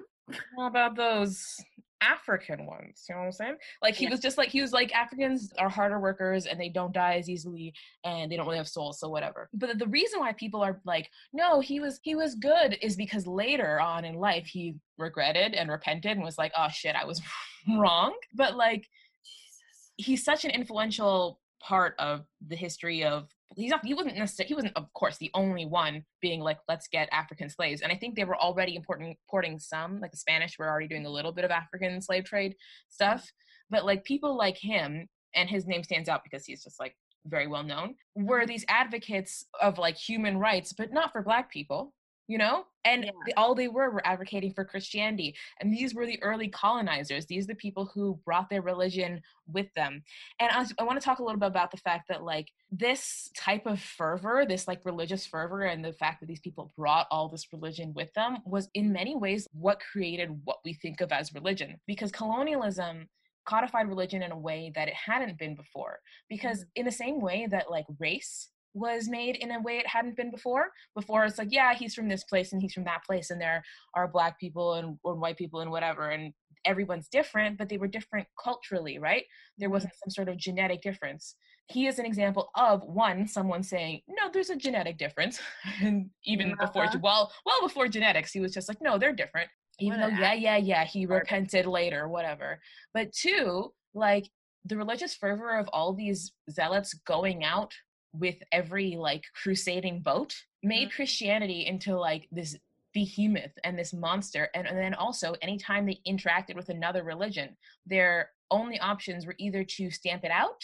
[0.57, 1.57] How about those
[2.04, 3.04] African ones?
[3.08, 3.56] You know what I'm saying?
[3.82, 4.10] Like he Yeah.
[4.10, 7.28] was just like he was like Africans are harder workers and they don't die as
[7.28, 7.72] easily
[8.04, 9.48] and they don't really have souls, so whatever.
[9.54, 13.26] But the reason why people are like, no, he was he was good is because
[13.26, 17.20] later on in life he regretted and repented and was like, oh shit, I was
[17.78, 18.14] wrong.
[18.34, 18.86] But like
[19.24, 19.92] Jesus.
[19.96, 24.55] he's such an influential part of the history of he's not he wasn't necessarily he
[24.55, 27.81] wasn't of course the only one being like let's get african slaves.
[27.81, 31.07] And i think they were already importing importing some like the spanish were already doing
[31.07, 32.55] a little bit of african slave trade
[32.88, 33.33] stuff
[33.70, 36.94] but like people like him and his name stands out because he's just like
[37.27, 41.94] very well known were these advocates of like human rights but not for black people
[42.26, 42.64] you know?
[42.84, 43.10] And Yeah.
[43.26, 47.26] the, all they were were advocating for christianity and these were the early colonizers.
[47.26, 50.02] These are the people who brought their religion with them.
[50.38, 53.30] And I, I want to talk a little bit about the fact that like this
[53.37, 57.28] type of fervor this like religious fervor and the fact that these people brought all
[57.28, 61.34] this religion with them was in many ways what created what we think of as
[61.34, 61.80] religion.
[61.87, 63.08] Because colonialism
[63.46, 65.98] codified religion in a way that it hadn't been before.
[66.28, 66.70] Because mm-hmm.
[66.76, 70.30] in the same way that like race was made in a way it hadn't been
[70.30, 70.66] before.
[70.94, 73.62] Before it's like yeah he's from this place and he's from that place and there
[73.94, 76.32] are black people and or white people and whatever and
[76.64, 79.24] everyone's different but they were different culturally right?
[79.58, 81.37] There wasn't some sort of genetic difference.
[81.68, 85.40] He is an example of one someone saying no there's a genetic difference.
[85.80, 86.98] And even before Uh-huh.
[87.02, 89.48] well well before genetics he was just like no they're different.
[89.80, 92.60] Even What though yeah yeah yeah he repented later whatever.
[92.92, 94.26] But two like
[94.64, 97.72] the religious fervor of all these zealots going out
[98.18, 102.57] with every like crusading boat made christianity into like this
[102.94, 108.31] behemoth and this monster and, and then also anytime they interacted with another religion their
[108.50, 110.62] only options were either to stamp it out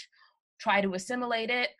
[0.61, 1.71] try to assimilate it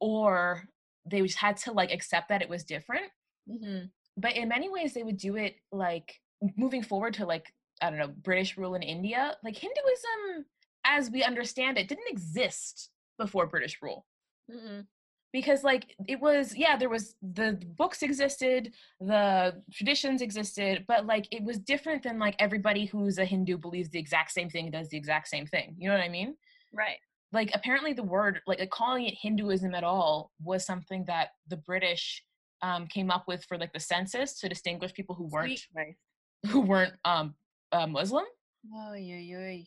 [0.00, 0.62] or
[1.10, 3.06] they just had to like accept that it was different
[3.48, 3.90] Mhm.
[4.16, 6.20] but in many ways they would do it like
[6.56, 10.44] moving forward to like i don't know british rule in india like hinduism
[10.84, 14.04] as we understand it didn't exist before british rule
[14.50, 14.86] Mm-mm.
[15.36, 21.26] Because like it was yeah there was the books existed the traditions existed but like
[21.30, 24.88] it was different than like everybody who's a hindu believes the exact same thing does
[24.88, 26.34] the exact same thing you know what i mean
[26.72, 26.96] Right.
[27.32, 31.58] like apparently the word like, like calling it hinduism at all was something that the
[31.58, 32.24] british
[32.62, 35.96] um, came up with for like the census to distinguish people who weren't Sweet
[36.50, 37.34] who weren't um
[37.72, 38.24] uh, muslim
[38.74, 39.02] oy,
[39.36, 39.66] oy.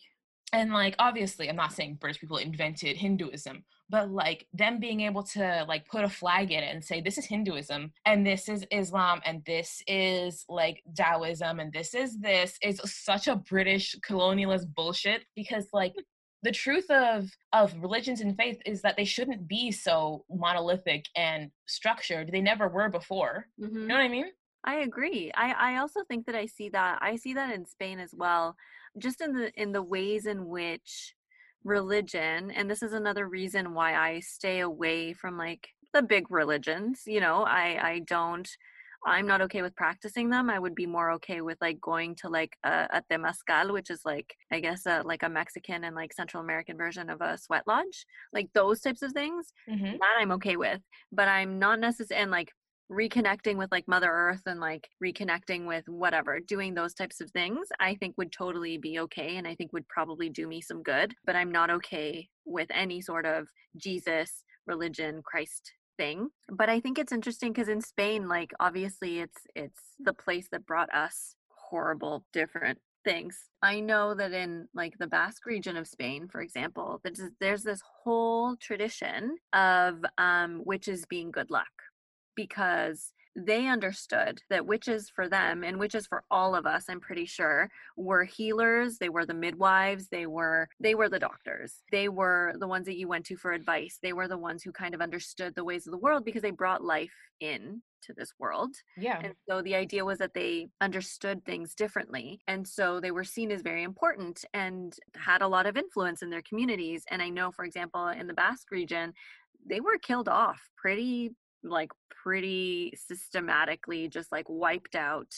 [0.53, 5.23] And like obviously i'm not saying british people invented hinduism but like them being able
[5.23, 8.65] to like put a flag in it and say this is hinduism and this is
[8.71, 14.73] islam and this is like taoism and this is this is such a british colonialist
[14.75, 15.93] bullshit because like
[16.43, 21.51] the truth of of religions and faith is that they shouldn't be so monolithic and
[21.67, 22.31] structured.
[22.31, 23.47] They never were before.
[23.59, 23.73] Mhm.
[23.73, 24.27] you know what i mean
[24.63, 25.31] I agree.
[25.35, 28.55] I, I also think that I see that I see that in Spain as well,
[28.97, 31.15] just in the in the ways in which
[31.63, 37.03] religion, and this is another reason why I stay away from like the big religions.
[37.05, 38.49] You know, I I don't.
[39.05, 40.49] I'm not okay with practicing them.
[40.49, 44.01] I would be more okay with like going to like a, a temazcal, which is
[44.03, 47.63] like I guess a, like a Mexican and like Central American version of a sweat
[47.65, 49.93] lodge, like those types of things mm-hmm.
[49.93, 50.81] that I'm okay with,
[51.13, 52.51] but I'm not necessarily and like
[52.91, 57.67] reconnecting with like Mother Earth and like reconnecting with whatever, doing those types of things,
[57.79, 61.13] I think would totally be okay and I think would probably do me some good.
[61.25, 63.47] But I'm not okay with any sort of
[63.77, 66.29] Jesus, religion, Christ thing.
[66.49, 70.65] But I think it's interesting because in Spain, like obviously it's it's the place that
[70.65, 73.37] brought us horrible different things.
[73.61, 77.81] I know that in like the Basque region of Spain, for example, there's there's this
[78.03, 81.67] whole tradition of um, witches being good luck
[82.39, 87.25] because they understood that witches for them and witches for all of us i'm pretty
[87.25, 92.53] sure were healers they were the midwives they were they were the doctors they were
[92.59, 95.01] the ones that you went to for advice they were the ones who kind of
[95.01, 99.19] understood the ways of the world because they brought life in to this world yeah
[99.21, 102.39] and so the idea was that they understood things differently.
[102.47, 106.29] And so they were seen as very important and had a lot of influence in
[106.29, 107.03] their communities.
[107.11, 109.13] And I know, for example, in the Basque region,
[109.65, 111.31] they were killed off pretty,
[111.63, 111.91] like,
[112.23, 115.33] pretty systematically, just like wiped out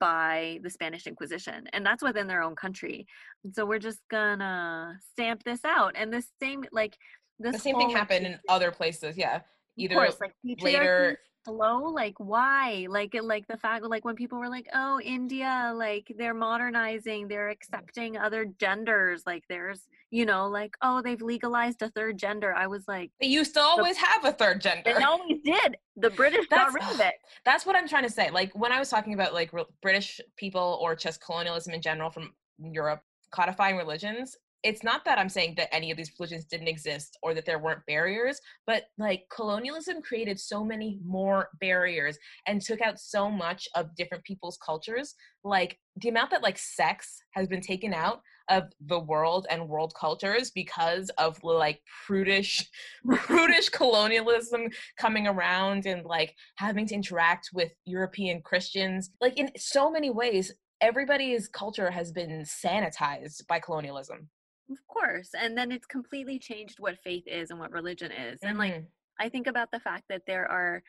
[0.00, 1.68] by the Spanish Inquisition.
[1.72, 3.06] And that's within their own country.
[3.44, 5.92] And so we're just gonna stamp this out.
[5.96, 6.96] And the same, like,
[7.38, 9.40] this the same thing happened in other places yeah
[9.76, 12.86] either course, like later hello like why?
[12.90, 17.50] Like like the fact like when people were like oh india like they're modernizing they're
[17.50, 22.52] accepting other genders like there's you know like oh they've legalized a third gender.
[22.54, 24.82] I was like they used to always the, have a third gender.
[24.84, 25.76] They always did.
[25.96, 27.14] The british got rid of it.
[27.44, 28.30] that's what i'm trying to say.
[28.30, 32.32] Like when i was talking about like british people or just colonialism in general from
[32.58, 37.16] europe codifying religions it's not that I'm saying that any of these religions didn't exist
[37.22, 42.80] or that there weren't barriers, but like colonialism created so many more barriers and took
[42.80, 45.14] out so much of different people's cultures.
[45.44, 49.92] Like the amount that like sex has been taken out of the world and world
[49.98, 52.68] cultures because of like prudish
[53.06, 59.10] prudish colonialism coming around and like having to interact with European Christians.
[59.20, 64.28] Like in so many ways, everybody's culture has been sanitized by colonialism.
[64.70, 65.30] Of course.
[65.38, 68.40] And then it's completely changed what faith is and what religion is.
[68.42, 68.58] And mm-hmm.
[68.58, 68.84] like
[69.18, 70.82] I think about the fact that there are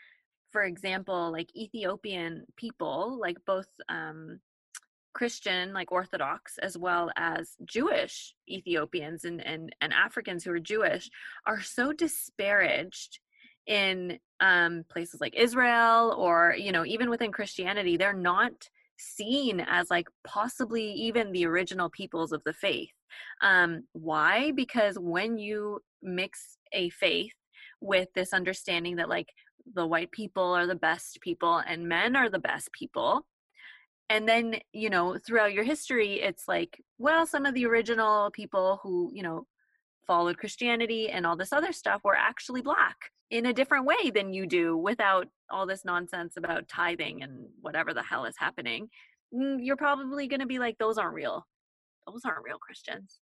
[0.51, 4.39] for example, like Ethiopian people, like both um
[5.17, 11.09] Christian, like Orthodox, as well as Jewish Ethiopians and, and, and Africans who are Jewish,
[11.47, 13.17] are so disparaged
[13.65, 17.97] in um, places like Israel or, you know, even within Christianity.
[17.97, 22.89] They're not seen as like possibly even the original peoples of the faith.
[23.41, 24.51] Um, why?
[24.51, 27.33] Because when you mix a faith
[27.81, 29.29] with this understanding that like
[29.73, 33.25] the white people are the best people and men are the best people,
[34.09, 38.79] and then you know throughout your history it's like well some of the original people
[38.83, 39.45] who you know
[40.05, 42.95] followed christianity and all this other stuff were actually black
[43.29, 47.93] in a different way than you do without all this nonsense about tithing and whatever
[47.93, 48.89] the hell is happening
[49.33, 51.45] mm, you're probably going to be like those aren't real
[52.07, 53.19] those aren't real christians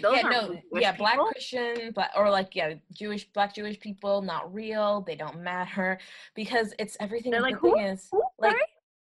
[0.00, 1.06] those yeah, no, yeah, people?
[1.06, 5.02] black Christian, black or like yeah, Jewish, black Jewish people, not real.
[5.06, 5.98] They don't matter
[6.36, 7.32] because it's everything.
[7.32, 7.76] They're like who?
[7.76, 8.22] Is, who?
[8.38, 8.56] Like,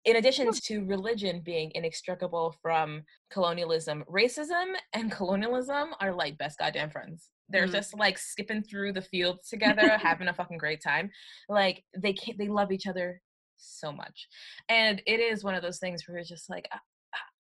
[0.05, 6.91] in addition to religion being inextricable from colonialism, racism and colonialism are like best goddamn
[6.91, 7.31] friends.
[7.49, 11.11] They're mm just like skipping through the fields together, having a fucking great time.
[11.49, 13.21] Like they can't, they love each other
[13.57, 14.29] so much,
[14.69, 16.69] and it is one of those things where it's just like.
[16.73, 16.79] I,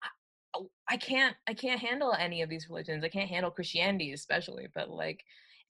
[0.03, 3.03] I, I can't I can't handle any of these religions.
[3.03, 5.21] I can't handle Christianity especially, but like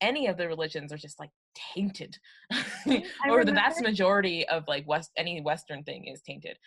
[0.02, 1.32] any of the religions are just like
[1.74, 2.18] tainted
[3.30, 6.58] or the vast majority of like west any western thing is tainted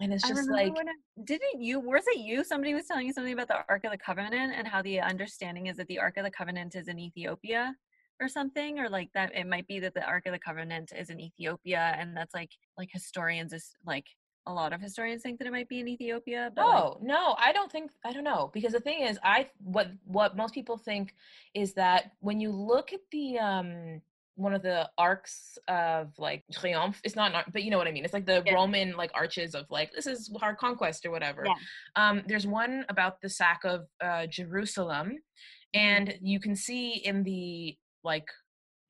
[0.00, 3.32] and it's just like I, didn't you was it you somebody was telling you something
[3.32, 6.24] about the ark of the covenant and how the understanding is that the ark of
[6.24, 7.74] the covenant is in ethiopia
[8.20, 11.10] or something or like that it might be that the ark of the covenant is
[11.10, 14.06] in ethiopia and that's like like historians is like
[14.46, 16.52] a lot of historians think that it might be in Ethiopia.
[16.54, 19.48] But oh like, no, I don't think I don't know because the thing is, I
[19.58, 21.14] what what most people think
[21.54, 24.00] is that when you look at the um
[24.36, 27.92] one of the arcs of like triomphe it's not, not but you know what i
[27.92, 28.52] mean it's like the yeah.
[28.52, 31.54] roman like arches of like this is our conquest or whatever yeah.
[31.96, 35.80] um there's one about the sack of uh jerusalem mm-hmm.
[35.80, 38.26] and you can see in the like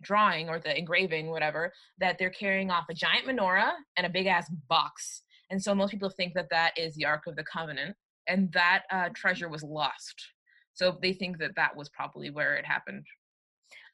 [0.03, 4.27] drawing or the engraving whatever that they're carrying off a giant menorah and a big
[4.27, 7.97] ass box and so most people think that that is the ark of the covenant
[8.27, 10.33] and that uh treasure was lost
[10.75, 13.05] so they think that that was probably where it happened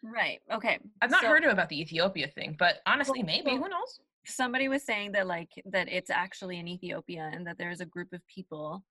[0.03, 0.41] Right.
[0.53, 0.79] Okay.
[1.01, 4.01] I've not so, heard about the Ethiopia thing, but honestly, well, maybe who knows?
[4.27, 8.13] Somebody was saying that like that it's actually in Ethiopia and that there's a group
[8.13, 8.83] of people,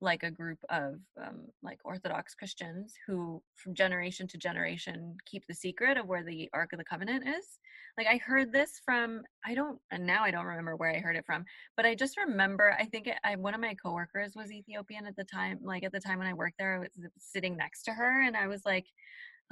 [0.00, 5.54] like a group of um, like Orthodox Christians who, from generation to generation, keep the
[5.54, 7.58] secret of where the Ark of the Covenant is.
[7.98, 11.16] Like I heard this from I don't and now I don't remember where I heard
[11.16, 11.44] it from,
[11.76, 15.16] but I just remember I think it, I one of my coworkers was Ethiopian at
[15.16, 15.58] the time.
[15.60, 18.36] Like at the time when I worked there, I was sitting next to her, and
[18.36, 18.86] I was like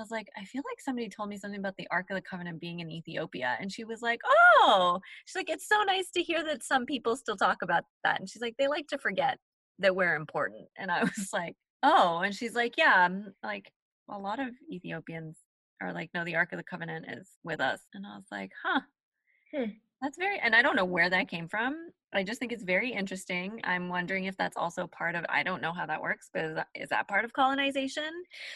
[0.00, 2.22] I was like, I feel like somebody told me something about the Ark of the
[2.22, 3.56] Covenant being in Ethiopia.
[3.60, 7.16] And she was like, Oh, she's like, it's so nice to hear that some people
[7.16, 8.18] still talk about that.
[8.18, 9.38] And she's like, they like to forget
[9.78, 10.68] that we're important.
[10.78, 13.70] And I was like, Oh, and she's like, Yeah, I'm like,
[14.08, 15.36] a lot of Ethiopians
[15.82, 17.80] are like, No, the Ark of the Covenant is with us.
[17.92, 18.80] And I was like, Huh.
[19.54, 19.70] Hmm.
[20.02, 21.90] That's very, and I don't know where that came from.
[22.12, 23.60] I just think it's very interesting.
[23.64, 26.54] I'm wondering if that's also part of, I don't know how that works, but is
[26.54, 28.10] that, is that part of colonization?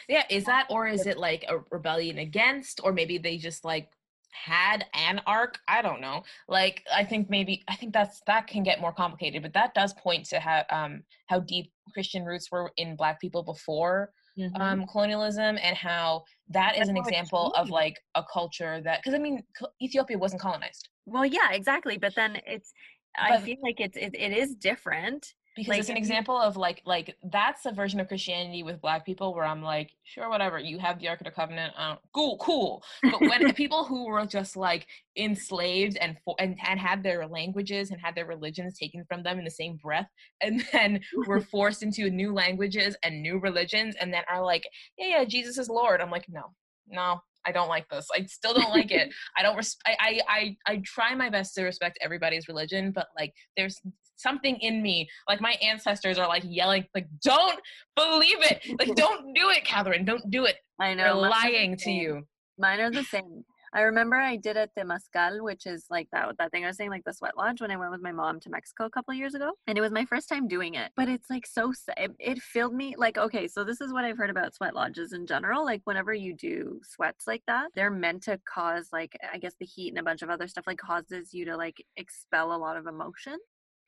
[0.08, 3.90] Yeah, is that, or is it like a rebellion against, or maybe they just like
[4.32, 5.58] had an arc?
[5.68, 9.40] i don't know like i think maybe i think that's that can get more complicated
[9.40, 13.44] but that does point to how um how deep christian roots were in black people
[13.44, 14.60] before mm-hmm.
[14.60, 19.18] um colonialism and how that that's an example of like a culture that because i
[19.18, 19.40] mean
[19.80, 21.98] ethiopia wasn't colonized well, yeah, exactly.
[21.98, 22.72] But then it's,
[23.16, 26.82] I feel like it's, it, it is different because Like, it's an example of like
[26.84, 30.78] like that's a version of christianity with black people where i'm like sure whatever you
[30.78, 34.56] have the ark of the covenant uh, cool cool but when people who were just
[34.56, 34.86] like
[35.16, 39.44] enslaved and and, and had their languages and had their religions taken from them in
[39.44, 40.08] the same breath
[40.40, 44.64] and then were forced into new languages and new religions and then are like
[44.98, 46.52] yeah yeah jesus is lord i'm like no
[46.88, 48.06] no i don't like this.
[48.14, 49.12] I still don't like it.
[49.36, 53.08] I don't res- I, I i i try my best to respect everybody's religion but
[53.18, 53.80] like there's
[54.16, 57.58] something in me like my ancestors are like yelling like don't
[57.96, 58.64] believe it.
[58.78, 60.04] Like don't do it catherine.
[60.04, 60.56] Don't do it.
[60.80, 61.04] I they're know.
[61.04, 62.22] Mine are the lying to you.
[62.58, 63.44] Mine are the same.
[63.74, 66.76] I remember I did at the Temazcal, which is like that that thing I was
[66.76, 69.12] saying, like the sweat lodge, when I went with my mom to Mexico a couple
[69.12, 70.92] of years ago, and it was my first time doing it.
[70.96, 74.16] But it's like so it, it filled me like okay, so this is what I've
[74.16, 75.64] heard about sweat lodges in general.
[75.64, 79.66] Like whenever you do sweats like that, they're meant to cause like I guess the
[79.66, 82.76] heat and a bunch of other stuff like causes you to like expel a lot
[82.76, 83.38] of emotion.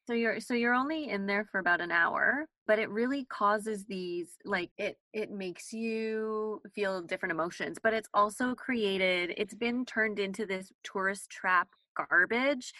[0.07, 3.85] So you're so you're only in there for about an hour, but it really causes
[3.87, 9.85] these like it it makes you feel different emotions, but it's also created it's been
[9.85, 12.73] turned into this tourist trap garbage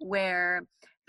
[0.00, 0.62] where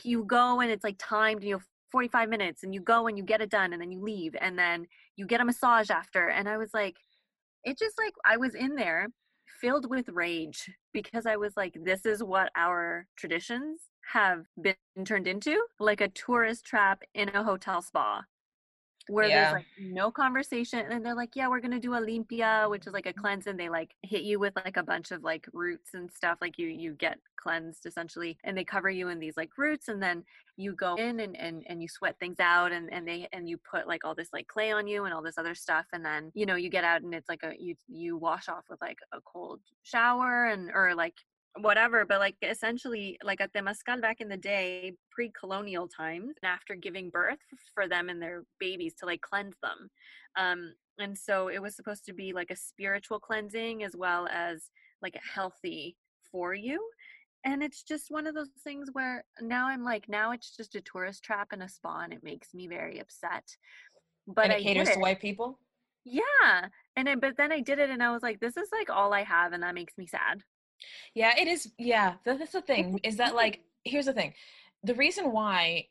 [0.03, 1.61] you go and it's like timed, you know,
[1.91, 4.57] 45 minutes and you go and you get it done and then you leave and
[4.57, 6.28] then you get a massage after.
[6.30, 6.97] And I was like
[7.63, 9.07] it just like I was in there
[9.61, 13.82] filled with rage because I was like, this is what our traditions
[14.12, 14.76] have been
[15.06, 18.24] turned into like a tourist trap in a hotel spa
[19.10, 19.41] where Yeah.
[19.51, 22.93] there's like no conversation and they're like yeah we're gonna do a limpia which is
[22.93, 25.93] like a cleanse and they like hit you with like a bunch of like roots
[25.93, 29.49] and stuff like you you get cleansed essentially and they cover you in these like
[29.58, 30.24] roots and then
[30.56, 33.58] you go in and and, and you sweat things out and and they and you
[33.58, 36.32] put like all this like clay on you and all this other stuff and then
[36.34, 38.99] you know you get out and it's like a you you wash off with like
[39.12, 41.16] a cold shower and or like
[41.60, 46.51] whatever but like essentially like at the Temazcal back in the day pre-colonial times and
[46.51, 47.38] after giving birth
[47.76, 49.89] for them and their babies to like cleanse them
[50.36, 54.72] um and so it was supposed to be like a spiritual cleansing as well as
[55.01, 55.95] like healthy
[56.32, 56.82] for you
[57.45, 60.82] and it's just one of those things where now i'm like now it's just a
[60.82, 63.43] tourist trap and a spa and it makes me very upset
[64.26, 65.60] but and I it caters did to white people?
[66.06, 68.89] Yeah and I, but then i did it and i was like this is like
[68.89, 70.41] all i have and that makes me sad
[71.13, 71.71] Yeah, it is.
[71.78, 72.99] Yeah, that's the thing.
[73.03, 74.34] Is that like here's the thing,
[74.84, 75.88] the reason why,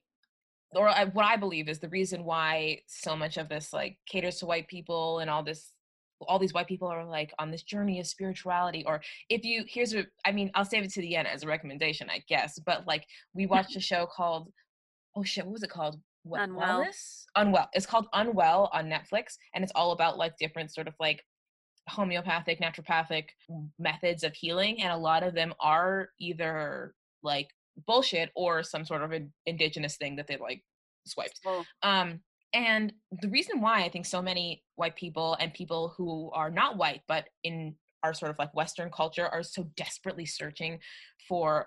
[0.74, 4.38] or I, what I believe is the reason why so much of this like caters
[4.38, 5.72] to white people and all this,
[6.28, 8.84] all these white people are like on this journey of spirituality.
[8.86, 11.48] Or if you here's a, I mean, I'll save it to the end as a
[11.48, 12.58] recommendation, I guess.
[12.58, 14.52] But like we watched a show called,
[15.16, 16.00] oh shit, what was it called?
[16.24, 16.84] What, Unwell.
[16.84, 17.24] Wellness?
[17.34, 17.68] Unwell.
[17.72, 21.24] It's called Unwell on Netflix, and it's all about like different sort of like
[21.88, 23.26] homeopathic naturopathic
[23.78, 27.48] methods of healing and a lot of them are either like
[27.86, 30.62] bullshit or some sort of an indigenous thing that they like
[31.06, 31.40] swiped.
[31.44, 32.20] Well um
[32.54, 36.76] and the reason why i think so many white people and people who are not
[36.76, 40.78] white but in our sort of like western culture are so desperately searching
[41.28, 41.66] for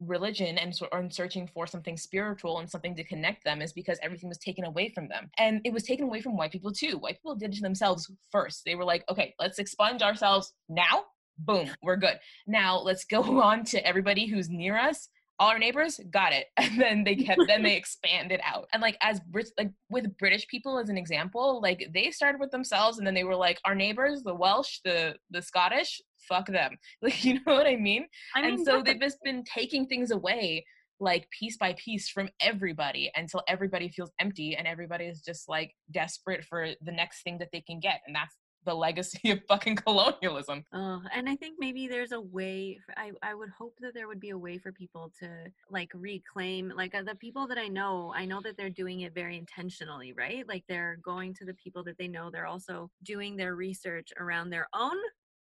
[0.00, 4.28] religion and and searching for something spiritual and something to connect them is because everything
[4.28, 5.30] was taken away from them.
[5.38, 6.98] And it was taken away from white people too.
[6.98, 8.62] White people did it to themselves first.
[8.64, 11.04] They were like okay let's expunge ourselves now.
[11.38, 12.18] Boom we're good.
[12.46, 16.46] Now let's go on to everybody who's near us all our neighbors got it.
[16.56, 18.68] And then they kept then they expanded out.
[18.72, 22.50] And like as Brit like with british people as an example like they started with
[22.50, 26.76] themselves and then they were like our neighbors the welsh the the scottish fuck them
[27.02, 30.10] like you know what i mean i mean and so they've just been taking things
[30.10, 30.64] away
[30.98, 35.72] like piece by piece from everybody until everybody feels empty and everybody is just like
[35.90, 39.76] desperate for the next thing that they can get and that's the legacy of fucking
[39.76, 42.80] colonialism Oh, and I think maybe there's a way.
[42.96, 45.28] I I would hope that there would be a way for people to
[45.70, 48.12] like reclaim, like uh, the people that I know.
[48.14, 50.46] I know that they're doing it very intentionally, right?
[50.46, 52.30] Like they're going to the people that they know.
[52.30, 54.96] They're also doing their research around their own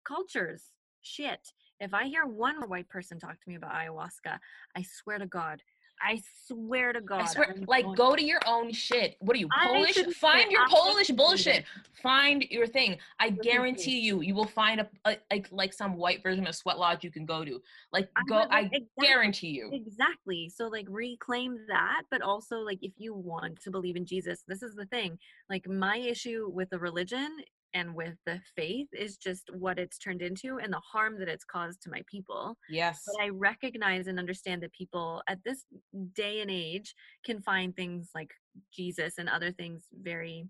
[0.04, 0.64] cultures.
[1.02, 1.52] Shit.
[1.80, 4.40] If I hear one more white person talk to me about ayahuasca,
[4.76, 5.62] I swear to God,
[6.04, 9.18] I swear to God, I swear, like, going- go to your own shit.
[9.20, 9.96] What are you, Polish?
[10.16, 11.66] Find say- your I Polish bullshit.
[12.02, 12.98] Find your thing.
[13.20, 16.80] I guarantee you, you will find a, a like like some white version of Sweat
[16.80, 17.62] Lodge you can go to.
[17.92, 18.40] Like, go.
[18.40, 18.88] would, I exactly.
[19.00, 19.70] guarantee you.
[19.72, 20.50] Exactly.
[20.50, 24.64] So like reclaim that, but also like if you want to believe in Jesus, this
[24.64, 25.20] is the thing.
[25.50, 27.38] Like my issue with the religion
[27.74, 31.46] and with the faith is just what it's turned into and the harm that it's
[31.46, 32.58] caused to my people.
[32.70, 33.04] Yes.
[33.06, 35.66] But I recognize and understand that people at this
[36.14, 36.96] day and age
[37.26, 38.32] can find things like
[38.74, 40.48] Jesus and other things very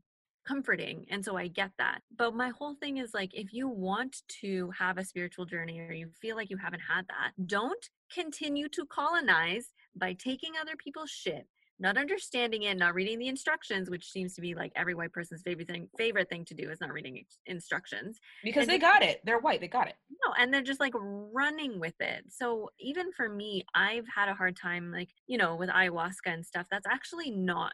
[0.47, 1.05] comforting.
[1.09, 2.01] And so I get that.
[2.17, 5.91] But my whole thing is like, if you want to have a spiritual journey or
[5.91, 11.11] you feel like you haven't had that, don't continue to colonize by taking other people's
[11.11, 11.45] shit,
[11.80, 15.41] not understanding it, not reading the instructions, which seems to be like every white person's
[15.41, 18.19] favorite thing favorite thing to do is not reading instructions.
[18.43, 19.22] Because And they got it.
[19.26, 19.61] They're white.
[19.61, 19.95] They got it.
[20.09, 22.26] No, and they're just like running with it.
[22.30, 26.45] So even for me, I've had a hard time, like, you know, with ayahuasca and
[26.45, 26.67] stuff.
[26.69, 27.74] That's actually not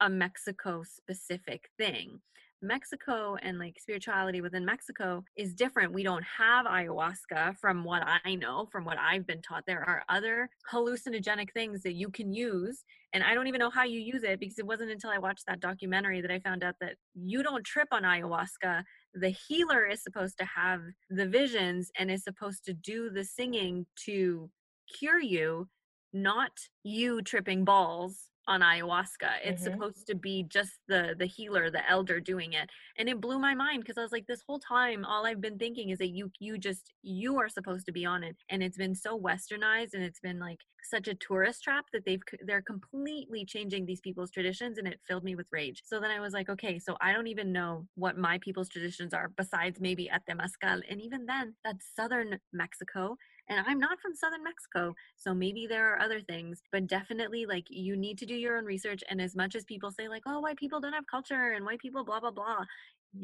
[0.00, 2.20] a Mexico specific thing.
[2.60, 5.92] Mexico and like spirituality within Mexico is different.
[5.92, 9.64] We don't have ayahuasca from what I know, from what I've been taught.
[9.66, 12.84] There are other hallucinogenic things that you can use.
[13.12, 15.46] And I don't even know how you use it because it wasn't until I watched
[15.46, 18.82] that documentary that I found out that you don't trip on ayahuasca
[19.14, 20.80] the healer is supposed to have
[21.10, 24.50] the visions and is supposed to do the singing to
[24.98, 25.68] cure you,
[26.12, 26.52] not
[26.82, 29.38] you tripping balls on ayahuasca.
[29.44, 29.62] It's Mhm.
[29.62, 32.70] supposed to be just the the healer, the elder doing it.
[32.96, 35.58] And it blew my mind because I was like this whole time all I've been
[35.58, 38.78] thinking is that you you just you are supposed to be on it and it's
[38.78, 43.44] been so westernized and it's been like such a tourist trap that they've they're completely
[43.44, 45.82] changing these people's traditions and it filled me with rage.
[45.84, 49.12] So then I was like, okay, so I don't even know what my people's traditions
[49.14, 53.16] are besides maybe at Temazcal and even then that's southern Mexico
[53.48, 57.66] and I'm not from southern Mexico, so maybe there are other things, but definitely like
[57.68, 60.40] you need to do your own research and as much as people say like, "Oh,
[60.40, 62.64] white people don't have culture and white people blah blah blah."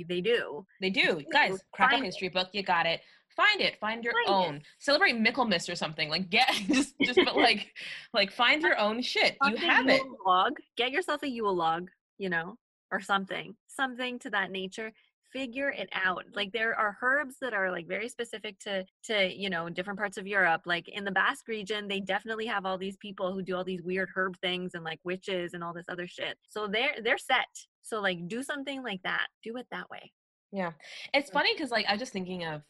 [0.09, 0.66] They do.
[0.81, 1.20] They do.
[1.31, 2.05] Guys, crack a it.
[2.05, 2.49] history book.
[2.53, 3.01] You got it.
[3.37, 3.79] Find it.
[3.81, 4.49] Find your Find it.
[4.49, 4.62] own.
[4.79, 6.09] Celebrate Michaelmas or something.
[6.09, 7.72] Like get just just but like
[8.12, 9.37] like find your own shit.
[9.45, 10.03] You have it.
[10.27, 10.55] Log.
[10.77, 12.57] Get yourself a Yule log, you know,
[12.91, 14.93] or something, something to that nature.
[15.35, 16.24] Figure it out.
[16.32, 20.16] Like there are herbs that are like very specific to to you know different parts
[20.16, 20.62] of Europe.
[20.64, 23.82] Like in the Basque region, they definitely have all these people who do all these
[23.82, 26.39] weird herb things and like witches and all this other shit.
[26.49, 27.49] So they're they're set.
[27.82, 29.26] So like do something like that.
[29.43, 30.12] Do it that way.
[30.53, 30.70] Yeah.
[31.12, 31.35] It's Mm.
[31.35, 32.62] funny because like I was just thinking of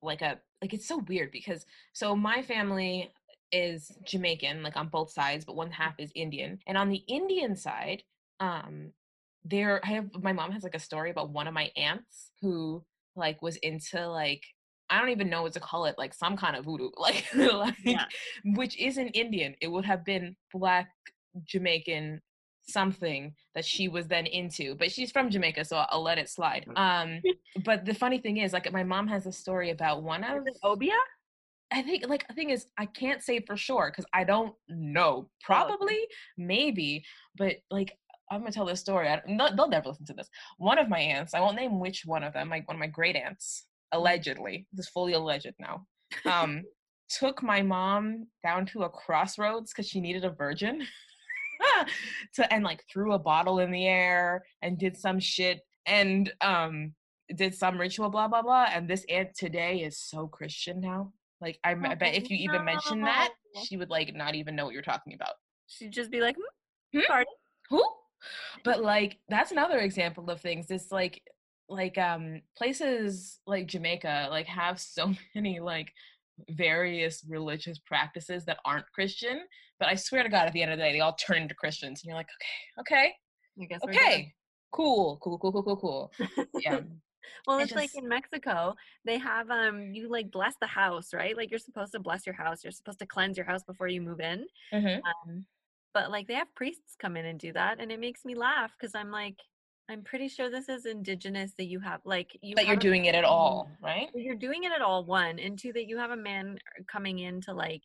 [0.00, 3.12] like a like it's so weird because so my family
[3.52, 6.60] is Jamaican, like on both sides, but one half is Indian.
[6.66, 8.04] And on the Indian side,
[8.40, 8.92] um
[9.48, 12.84] there I have my mom has like a story about one of my aunts who
[13.14, 14.42] like was into like
[14.88, 17.74] I don't even know what to call it, like some kind of voodoo, like like
[17.84, 18.04] Yeah.
[18.44, 19.54] which isn't Indian.
[19.60, 20.90] It would have been black
[21.44, 22.20] Jamaican
[22.68, 26.66] something that she was then into but she's from jamaica so i'll, let it slide
[26.76, 27.20] um
[27.64, 30.56] but the funny thing is like my mom has a story about one of it
[30.64, 30.92] Obeah?
[31.70, 35.28] i think like the thing is i can't say for sure because i don't know
[35.42, 37.04] probably maybe
[37.36, 37.96] but like
[38.30, 40.28] i'm gonna tell this story I, no, they'll never listen to this.
[40.58, 42.86] One of my aunts i won't name which one of them like one of my
[42.86, 45.86] great aunts allegedly this is fully alleged now
[46.30, 46.62] um
[47.08, 50.84] took my mom down to a crossroads because she needed a virgin
[52.34, 56.92] to and like threw a bottle in the air and did some shit and um
[57.34, 61.12] did some ritual blah blah blah and this aunt today is so christian now.
[61.40, 63.30] Like i, I bet if you even mention that
[63.64, 65.34] she would like not even know what you're talking about.
[65.66, 67.04] She'd just be like, hmm, Hmm?
[67.06, 67.32] pardon?
[67.68, 67.84] who
[68.64, 71.22] but like that's another example of things it's like
[71.68, 75.92] like um places like jamaica like have so many like
[76.50, 79.40] various religious practices that aren't christian
[79.78, 81.54] but i swear to god at the end of the day they all turn into
[81.54, 82.28] christians and you're like
[82.78, 84.32] okay okay guess okay
[84.72, 86.12] cool cool cool cool cool cool
[86.54, 86.80] yeah
[87.46, 91.36] Well, I it's like in Mexico, they have um you like bless the house, right?
[91.36, 92.64] Like you're supposed to bless your house.
[92.64, 94.46] You're supposed to cleanse your house before you move in.
[94.72, 95.00] Mhm.
[95.02, 95.46] Um,
[95.96, 98.70] but like they have priests come in and do that, and it makes me laugh
[98.78, 99.36] because I'm like,
[99.88, 103.14] I'm pretty sure this is indigenous that you have like you that you're doing it
[103.14, 105.06] at all right You're doing it at all.
[105.06, 107.80] One and two that you have a man coming in to like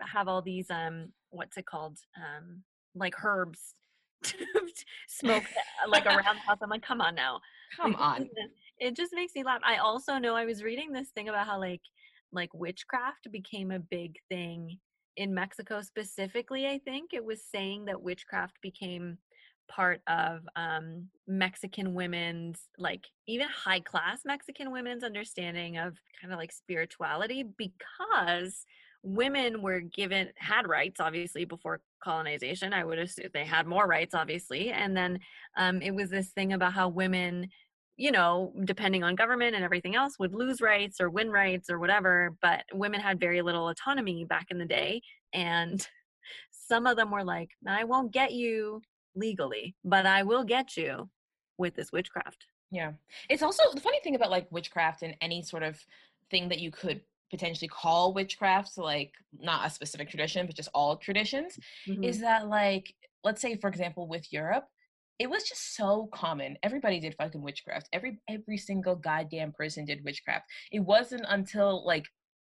[0.00, 2.64] have all these um what's it called um
[2.96, 3.76] like herbs
[5.06, 6.58] smoked uh, like around the house.
[6.62, 7.40] I'm like, come on now.
[7.76, 8.28] come Like, on
[8.80, 9.60] It just makes me laugh.
[9.64, 11.82] I also know I was reading this thing about how like
[12.32, 14.78] like witchcraft became a big thing
[15.16, 16.66] in Mexico specifically.
[16.66, 19.18] I think it was saying that witchcraft became
[19.68, 26.38] part of um Mexican women's like even high class Mexican women's understanding of kind of
[26.38, 28.66] like spirituality because
[29.02, 34.14] women were given had rights obviously before colonization i would assume they had more rights
[34.14, 35.18] obviously and then
[35.56, 37.48] um, it was this thing about how women
[38.02, 41.78] you know depending on government and everything else would lose rights or win rights or
[41.78, 45.00] whatever but women had very little autonomy back in the day
[45.32, 45.88] and
[46.50, 48.82] some of them were like i won't get you
[49.14, 51.08] legally but i will get you
[51.58, 52.92] with this witchcraft Yeah.
[53.28, 55.74] It's also the funny thing about like witchcraft and any sort of
[56.30, 56.98] thing that you could
[57.30, 59.12] potentially call witchcraft, so like
[59.50, 62.04] not a specific tradition, but just all traditions, Mhm.
[62.08, 62.86] is that like,
[63.26, 64.66] let's say for example with Europe,
[65.18, 66.56] it was just so common.
[66.62, 67.88] Everybody did fucking witchcraft.
[67.92, 70.46] Every every single goddamn person did witchcraft.
[70.72, 72.06] It wasn't until like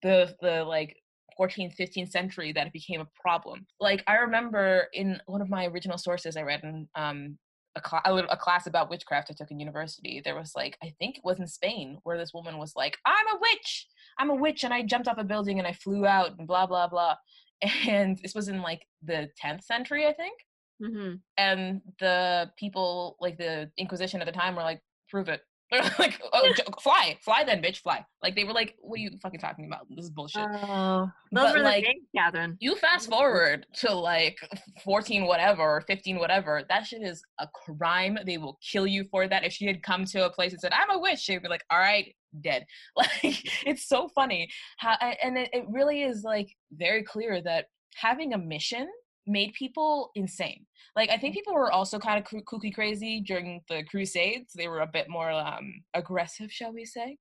[0.01, 0.95] the the like
[1.39, 5.65] 14th 15th century that it became a problem like i remember in one of my
[5.65, 7.37] original sources i read in um,
[7.75, 10.93] a, cl- a, a class about witchcraft i took in university there was like i
[10.99, 13.87] think it was in spain where this woman was like i'm a witch
[14.19, 16.67] i'm a witch and i jumped off a building and i flew out and blah
[16.67, 17.15] blah blah
[17.87, 20.33] and this was in like the 10th century i think
[20.81, 21.15] Mm-hmm.
[21.37, 25.41] and the people like the inquisition at the time were like prove it.
[25.71, 28.05] They're like oh j- fly fly then bitch fly.
[28.21, 29.87] Like they were like what are you fucking talking about?
[29.89, 30.45] This is bullshit.
[30.45, 32.57] Oh, those But, were like, days, Catherine.
[32.59, 34.37] you fast forward to like
[34.83, 38.17] 14 whatever or 15 whatever that shit is a crime.
[38.25, 39.43] They will kill you for that.
[39.45, 41.63] If she had come to a place and said i'm a witch she'd be like
[41.71, 42.65] all right dead.
[42.97, 47.65] Like it's so funny how and it, it really is like very clear that
[47.95, 48.87] having a mission
[49.25, 50.65] made people insane.
[50.95, 54.53] Like i think people were also kind of koo- kooky crazy during the crusades.
[54.53, 57.17] They were a bit more um aggressive shall we say?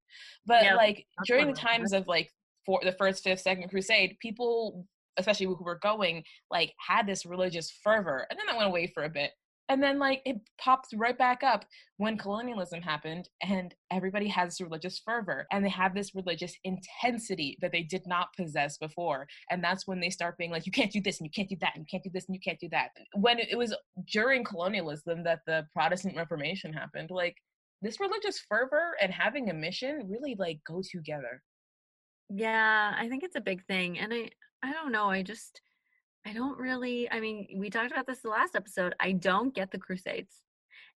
[0.47, 2.31] But Yeah, like during the times of like
[2.67, 4.87] for the first fifth second crusade people
[5.19, 9.05] especially who were going like had this religious fervor and then that went away for
[9.05, 9.33] a bit
[9.73, 11.65] and then like it pops right back up
[11.97, 17.57] when colonialism happened and everybody has this religious fervor and they have this religious intensity
[17.63, 20.93] that they did not possess before and that's when they start being like you can't
[20.93, 22.61] do this and you can't do that and you can't do this and you can't
[22.61, 23.75] do that when it was
[24.13, 27.37] during colonialism that the protestant reformation happened like
[27.81, 31.41] this religious fervor and having a mission really like go together
[32.29, 33.99] Yeah, I think it's a big thing.
[33.99, 34.31] And I
[34.63, 35.61] I don't know, I just
[36.27, 38.95] I don't really I mean, we talked about this the last episode.
[39.01, 40.37] I don't get the crusades.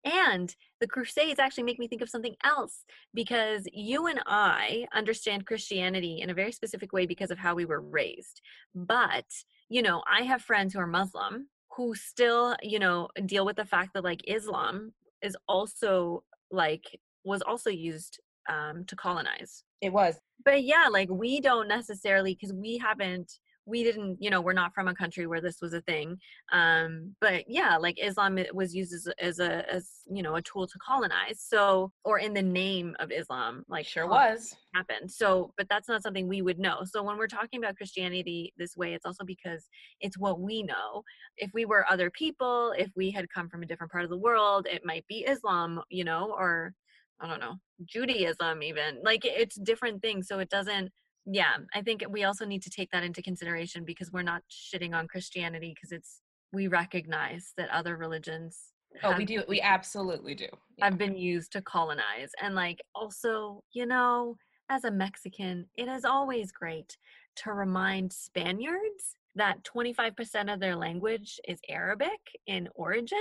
[0.05, 5.45] And the crusades actually make me think of something else because you and I understand
[5.45, 8.41] Christianity in a very specific way because of how we were raised.
[8.75, 9.23] But,
[9.69, 13.65] you know, I have friends who are Muslim who still, you know, deal with the
[13.65, 16.83] fact that like Islam is also like
[17.23, 18.19] was also used
[18.49, 23.83] um to colonize it was but yeah like we don't necessarily because we haven't we
[23.83, 26.17] didn't you know we're not from a country where this was a thing
[26.51, 30.35] um but yeah like islam it was used as, a- as a as you know
[30.35, 34.53] a tool to colonize so or in the name of islam like sure was.
[34.75, 38.53] happened so but that's not something we would know so when we're talking about christianity
[38.57, 39.67] this way it's also because
[40.01, 41.01] it's what we know
[41.37, 44.17] if we were other people if we had come from a different part of the
[44.17, 46.73] world it might be islam you know or
[47.21, 47.55] i don't know
[47.85, 50.91] judaism even like it's different things so it doesn't
[51.25, 54.93] yeah i think we also need to take that into consideration because we're not shitting
[54.93, 56.21] on christianity because it's
[56.51, 58.59] we recognize that other religions
[59.03, 60.47] oh we do we absolutely do
[60.77, 60.85] Yeah.
[60.85, 64.35] have been used to colonize and like also you know
[64.69, 66.97] as a mexican it is always great
[67.37, 73.17] to remind spaniards that 25% of their language is arabic in origin.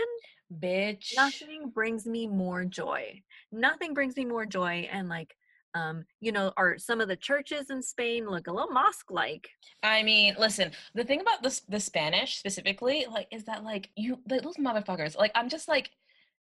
[0.60, 1.14] Bitch.
[1.16, 3.22] Nothing brings me more joy.
[3.50, 5.34] Nothing brings me more joy and like
[5.74, 9.48] um you know are some of the churches in spain look a little mosque like
[9.82, 14.18] I mean, listen, the thing about this the Spanish specifically, like, is that like you
[14.28, 15.90] like, those motherfuckers, like I'm just like,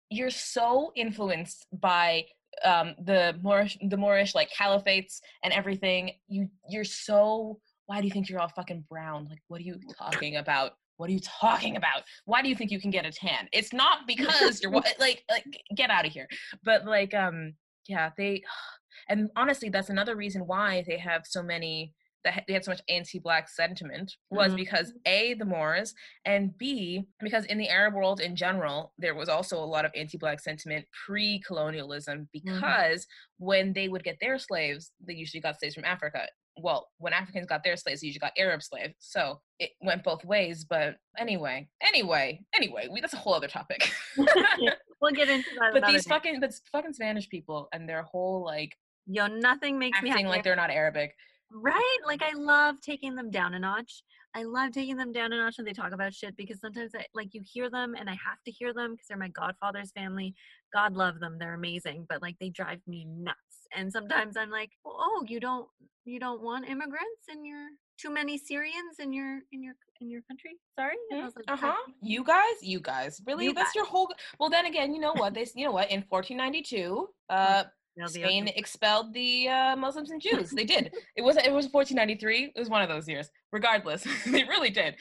[0.09, 2.25] you're so influenced by
[2.63, 6.11] um the Moorish the Moorish like caliphates and everything.
[6.27, 9.27] You you're so why do you think you're all fucking brown?
[9.29, 10.73] Like, what are you talking about?
[10.97, 12.03] What are you talking about?
[12.25, 13.49] Why do you think you can get a tan?
[13.51, 16.27] It's not because you're like like get out of here.
[16.63, 17.53] But like um
[17.87, 18.43] yeah, they
[19.11, 21.93] and honestly that's another reason why they have so many
[22.23, 24.57] that they had so much anti-black sentiment was Mhm.
[24.57, 25.93] because a the Moors
[26.23, 29.91] and b because in the Arab world in general there was also a lot of
[29.95, 33.07] anti-black sentiment pre-colonialism because
[33.37, 37.47] when they would get their slaves they usually got slaves from Africa well when Africans
[37.47, 41.67] got their slaves they usually got Arab slaves so it went both ways but anyway
[41.81, 43.91] anyway anyway we, that's a whole other topic
[45.01, 46.09] we'll get into that but these day.
[46.09, 48.75] fucking but fucking Spanish people and their whole like
[49.05, 51.15] yo nothing makes me acting like they're not Arabic
[51.53, 51.97] Right?
[52.05, 54.03] Like I love taking them down a notch.
[54.33, 57.05] I love taking them down a notch when they talk about shit because sometimes I
[57.13, 60.33] like you hear them and I have to hear them because they're my godfather's family.
[60.73, 61.37] God love them.
[61.37, 63.67] They're amazing, but like they drive me nuts.
[63.75, 65.67] And sometimes I'm like, "Oh, you don't
[66.05, 70.21] you don't want immigrants in your too many Syrians in your in your in your
[70.29, 70.95] country?" Sorry.
[71.11, 71.73] Was like, Uh huh.
[71.73, 73.45] "Pardon?" You guys, you guys, really?
[73.45, 74.09] You That's your whole.
[74.39, 75.33] Well, then again, you know what?
[75.33, 75.91] They, you know what?
[75.91, 77.65] In 1492, uh,
[78.07, 78.53] Spain okay.
[78.55, 80.51] expelled the uh, Muslims and Jews.
[80.51, 80.93] They did.
[81.15, 81.35] It was.
[81.37, 82.53] It was 1493.
[82.55, 83.29] It was one of those years.
[83.51, 84.95] Regardless, they really did.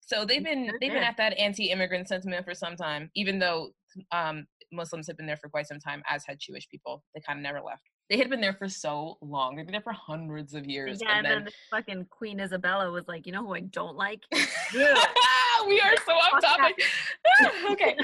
[0.00, 3.70] So they've been they've been at that anti-immigrant sentiment for some time, even though
[4.12, 7.04] um, Muslims have been there for quite some time, as had Jewish people.
[7.14, 7.82] They kind of never left.
[8.10, 9.56] They had been there for so long.
[9.56, 11.00] They've been there for hundreds of years.
[11.02, 13.96] Yeah, and and then then fucking Queen Isabella was like, "You know who I don't
[13.96, 14.20] like?"
[15.68, 16.82] We are so off topic.
[17.70, 17.96] okay.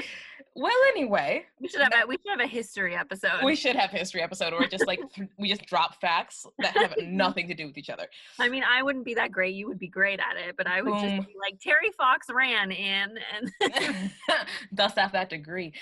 [0.53, 3.43] Well, anyway, we should have a, we should have a history episode.
[3.45, 6.93] we should have history episode where just like th- we just drop facts that have
[7.03, 8.07] nothing to do with each other.
[8.37, 9.55] I mean, I wouldn't be that great.
[9.55, 11.01] You would be great at it, but I would Boom.
[11.01, 14.11] just be like Terry Fox ran in and.
[14.73, 15.73] Thus have that degree.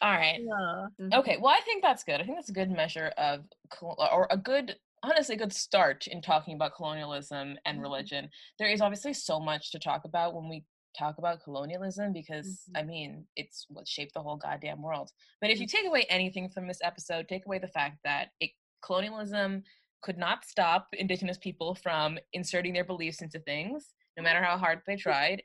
[0.00, 0.40] All right.
[0.40, 1.18] Yeah.
[1.18, 1.36] Okay.
[1.40, 2.20] Well, I think that's good.
[2.20, 3.44] I think that's a good measure of,
[3.82, 7.82] or a good, honestly, a good start in talking about colonialism and Mhm.
[7.82, 8.30] religion.
[8.58, 10.64] There is obviously so much to talk about when we
[10.96, 12.78] talk about colonialism because, Mhm.
[12.80, 15.10] I mean, it's what shaped the whole goddamn world.
[15.40, 18.50] But if you take away anything from this episode, take away the fact that it,
[18.82, 19.64] colonialism
[20.02, 24.82] could not stop indigenous people from inserting their beliefs into things, no matter how hard
[24.86, 25.42] they tried.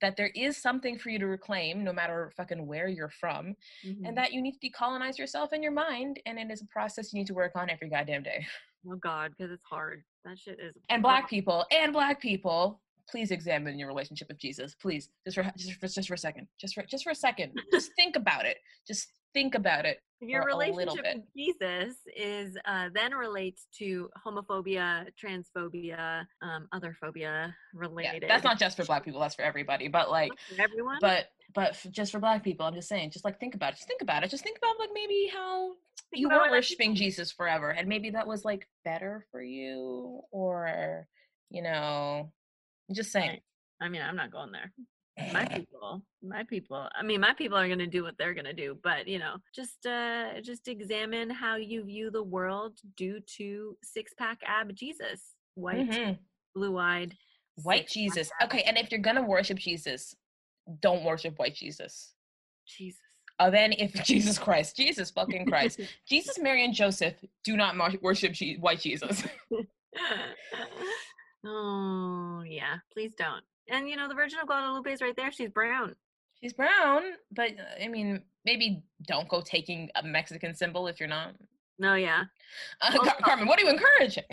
[0.00, 4.06] That there is something for you to reclaim, no matter fucking where you're from, Mhm.
[4.08, 7.12] and that you need to decolonize yourself and your mind and it is a process
[7.12, 8.46] you need to work on every goddamn day
[8.88, 10.02] oh God, because it's hard.
[10.24, 10.74] That shit is.
[10.88, 12.80] and black people and black people
[13.10, 15.08] please examine your relationship with jesus please.
[15.24, 16.46] Just for just for, just for a second.
[16.60, 17.52] Just for just for a second.
[17.72, 18.58] Just think about it.
[18.86, 25.06] Just think about it your for relationship with Jesus is uh, then relates to homophobia,
[25.22, 28.24] transphobia, um, other phobia yeah, related.
[28.28, 30.98] that's not just for black people that's for everybody but like for everyone.
[31.00, 33.76] but but f- just for black people i'm just saying just like think about it
[33.76, 34.30] just think about it.
[34.30, 35.72] Just think about like maybe how
[36.10, 41.06] Think you weren't worshiping jesus forever and maybe that was like better for you or
[41.50, 42.30] you know
[42.90, 43.40] I'm just saying.
[43.80, 44.72] I mean, I'm not going there.
[45.32, 46.88] My people, my people.
[46.98, 49.86] I mean, my people are gonna do what they're gonna do, but you know, just
[49.86, 55.86] uh, just examine how you view the world due to six pack ab Jesus, white,
[55.88, 56.18] Mhm.
[56.54, 57.16] blue eyed,
[57.62, 60.14] white jesus okay and if you're gonna worship jesus
[60.80, 62.14] don't worship white jesus
[62.66, 63.00] Jesus.
[63.38, 67.14] uh, then if jesus christ jesus fucking christ jesus mary and joseph
[67.44, 69.24] do not worship white jesus
[71.44, 73.42] oh yeah, please don't.
[73.68, 75.30] And you know, the Virgin of Guadalupe is right there.
[75.32, 75.94] She's brown.
[76.40, 81.08] she's brown but uh, i mean maybe don't go taking a mexican symbol if you're
[81.18, 81.34] not
[81.78, 82.24] No, yeah.
[82.80, 84.24] uh, Well, Car- carmen what are you encouraging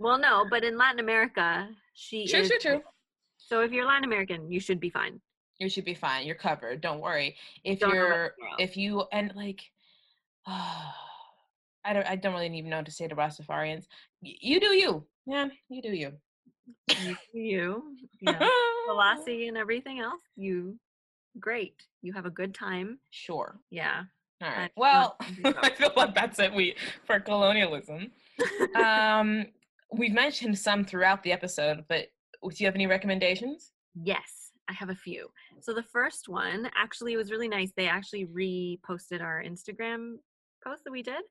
[0.00, 2.48] Well, no, but in Latin America, she true is.
[2.48, 2.82] true true
[3.38, 5.20] So if you're Latin American, you should be fine.
[5.58, 9.60] you should be fine you're covered don't worry if Don't you're if you and like
[10.46, 13.86] I don't I don't really even know what to say to Rastafarians.
[14.22, 15.04] Y- You do you.
[15.26, 16.12] Yeah, you do you.
[17.02, 18.50] You, you, you know,
[18.86, 20.78] Selassie and everything else, you
[21.38, 21.74] great.
[22.02, 22.98] You have a good time.
[23.10, 23.58] Sure.
[23.70, 24.02] Yeah.
[24.42, 24.70] All right.
[24.76, 28.10] Well, I feel like that's it we for colonialism.
[28.74, 29.46] Um
[29.92, 32.06] we've mentioned some throughout the episode, but
[32.42, 33.72] do you have any recommendations?
[33.94, 35.28] Yes, I have a few.
[35.60, 37.72] So the first one actually was really nice.
[37.76, 40.14] They actually reposted our Instagram
[40.64, 41.22] post that we did.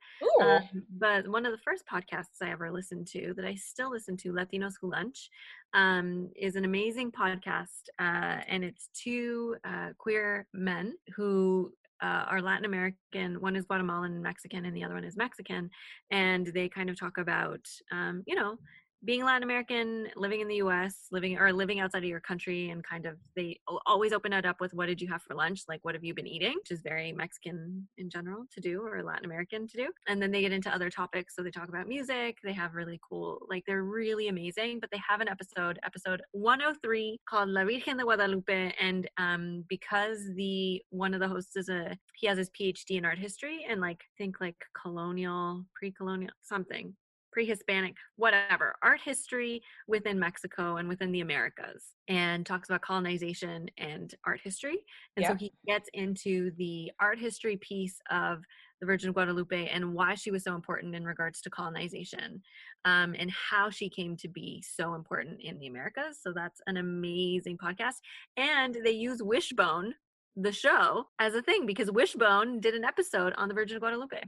[0.41, 4.17] Um, but one of the first podcasts I ever listened to that I still listen
[4.17, 5.29] to, Latinos Who Lunch,
[5.73, 7.83] um, is an amazing podcast.
[7.99, 11.71] Uh, and it's two uh, queer men who
[12.01, 13.39] uh, are Latin American.
[13.39, 15.69] One is Guatemalan and Mexican, and the other one is Mexican.
[16.09, 18.57] And they kind of talk about, um, you know,
[19.03, 22.83] being Latin American, living in the U.S., living or living outside of your country, and
[22.83, 25.79] kind of they always open it up with "What did you have for lunch?" Like,
[25.83, 29.25] "What have you been eating?" Which is very Mexican in general to do, or Latin
[29.25, 29.87] American to do.
[30.07, 31.35] And then they get into other topics.
[31.35, 32.37] So they talk about music.
[32.43, 34.79] They have really cool, like they're really amazing.
[34.79, 40.19] But they have an episode, episode 103, called "La Virgen de Guadalupe," and um, because
[40.35, 43.81] the one of the hosts is a he has his PhD in art history and
[43.81, 46.95] like think like colonial, pre-colonial something
[47.31, 54.13] pre-Hispanic, whatever, art history within Mexico and within the Americas, and talks about colonization and
[54.25, 54.79] art history.
[55.15, 58.43] And so he gets into the art history piece of
[58.79, 62.41] the Virgin of Guadalupe and why she was so important in regards to colonization,
[62.85, 66.19] um, and how she came to be so important in the Americas.
[66.21, 67.95] So that's an amazing podcast.
[68.37, 69.93] And they use Wishbone,
[70.35, 74.21] the show, as a thing because Wishbone did an episode on the Virgin of Guadalupe.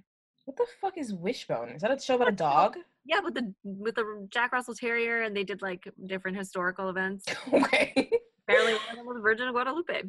[0.45, 1.69] What the fuck is Wishbone?
[1.69, 2.77] Is that a show about a dog?
[3.05, 7.25] Yeah, with the with the Jack Russell Terrier, and they did like different historical events.
[7.53, 8.09] okay.
[8.47, 10.03] Apparently, one of them was Virgin of Guadalupe.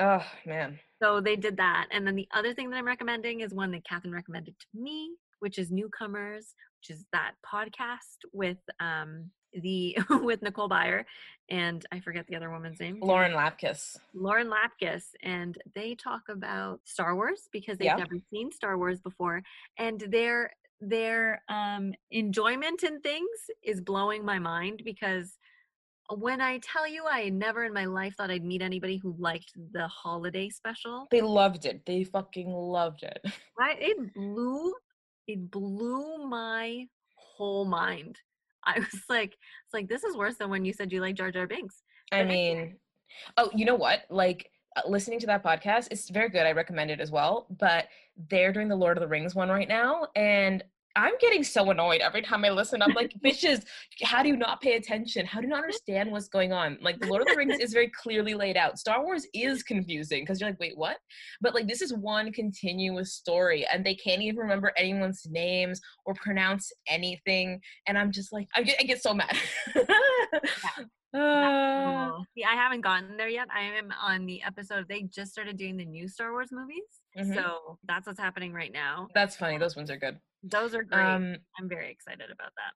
[0.00, 0.78] Oh man.
[1.02, 3.86] So they did that, and then the other thing that I'm recommending is one that
[3.86, 10.42] Catherine recommended to me, which is Newcomers, which is that podcast with um the with
[10.42, 11.04] Nicole Byer
[11.48, 12.98] and I forget the other woman's name.
[13.00, 13.96] Lauren Lapkus.
[14.14, 17.96] Lauren Lapkus, and they talk about Star Wars because they've Yeah.
[17.96, 19.42] never seen Star Wars before,
[19.78, 23.28] and their their um, enjoyment in things
[23.62, 25.36] is blowing my mind because
[26.08, 29.52] when I tell you I never in my life thought I'd meet anybody who liked
[29.72, 31.84] the holiday special, They loved it.
[31.84, 33.20] They fucking loved it.
[33.58, 33.76] right?
[33.78, 34.72] It blew
[35.26, 38.18] it blew my whole mind.
[38.64, 41.30] I was like, it's like this is worse than when you said you like Jar
[41.30, 41.82] Jar Binks.
[42.12, 42.76] I mean,
[43.36, 44.04] Oh, you know what?
[44.10, 46.46] Like uh, listening to that podcast, it's very good.
[46.46, 47.46] I recommend it as well.
[47.58, 47.88] But
[48.28, 50.62] they're doing the Lord of the Rings one right now, and
[50.96, 52.82] I'm getting so annoyed every time I listen.
[52.82, 53.64] I'm like, bitches,
[54.02, 55.24] how do you not pay attention?
[55.24, 56.78] How do you not understand what's going on?
[56.82, 58.78] Like, The Lord of the Rings is very clearly laid out.
[58.78, 60.96] Star Wars is confusing because you're like, wait, what?
[61.40, 66.14] But like, this is one continuous story, and they can't even remember anyone's names or
[66.14, 67.60] pronounce anything.
[67.86, 69.36] And I'm just like, I get, I get so mad.
[71.12, 73.48] Uh, See, I haven't gotten there yet.
[73.54, 74.86] I am on the episode.
[74.88, 76.82] They just started doing the new Star Wars movies,
[77.18, 77.34] Mhm.
[77.34, 79.08] so that's what's happening right now.
[79.14, 79.58] That's funny.
[79.58, 80.18] Those ones are good.
[80.42, 81.04] Those are great.
[81.04, 82.72] Um, I'm very excited about that.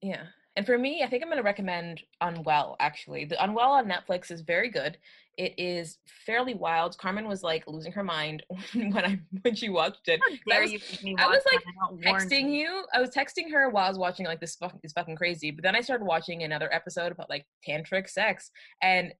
[0.00, 0.24] Yeah.
[0.56, 3.26] And for me, I think I'm going to recommend Unwell, actually.
[3.26, 4.96] The Unwell on Netflix is very good.
[5.36, 6.96] It is fairly wild.
[6.96, 8.42] Carmen was like losing her mind
[8.74, 10.18] when I when she watched it.
[10.48, 13.00] Dare was- you make me I was, like, that and not warn Texting you, I
[13.02, 15.50] was texting her while I was watching like this fucking is fucking crazy.
[15.50, 19.12] But then I started watching another episode about like tantric sex, and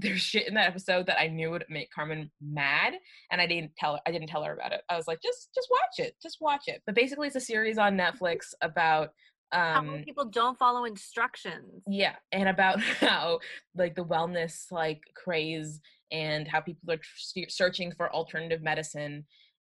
[0.00, 2.94] there's shit in that episode that I knew would make Carmen mad,
[3.30, 4.00] and I didn't tell her.
[4.06, 4.82] I didn't tell her about it.
[4.88, 6.82] I was like, just just watch it, just watch it.
[6.86, 9.10] But basically, it's a series on Netflix about
[9.52, 11.82] How um people don't follow instructions?
[11.86, 13.40] yeah and about how
[13.74, 15.80] like the wellness like craze
[16.12, 19.24] and how people are tr- searching for alternative medicine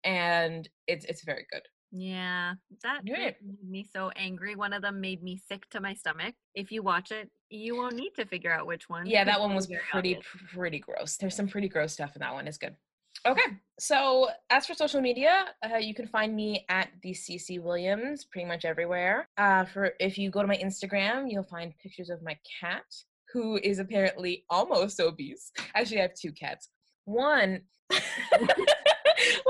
[0.04, 1.62] and it's it's very good
[1.92, 3.16] Yeah, that Yeah.
[3.18, 3.36] made
[3.68, 4.54] me so angry.
[4.56, 6.34] One of them made me sick to my stomach.
[6.54, 9.06] If you watch it, you won't need to figure out which one.
[9.06, 10.18] Yeah, that one was pretty
[10.52, 11.16] pretty gross.
[11.16, 12.76] There's some pretty gross stuff in that one it's good.
[13.24, 18.24] Okay so as for social media uh, you can find me at the cc williams
[18.24, 19.28] pretty much everywhere.
[19.36, 22.84] Uh, for if you go to my instagram you'll find pictures of my cat
[23.32, 25.52] who is apparently almost obese.
[25.74, 26.68] Actually i have two cats.
[27.04, 28.00] One one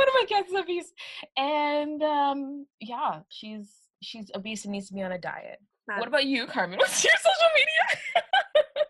[0.08, 0.92] of my cats is obese
[1.36, 3.72] and um yeah she's
[4.02, 7.12] she's obese and needs to be on a diet what about you carmen what's your
[7.18, 8.22] social media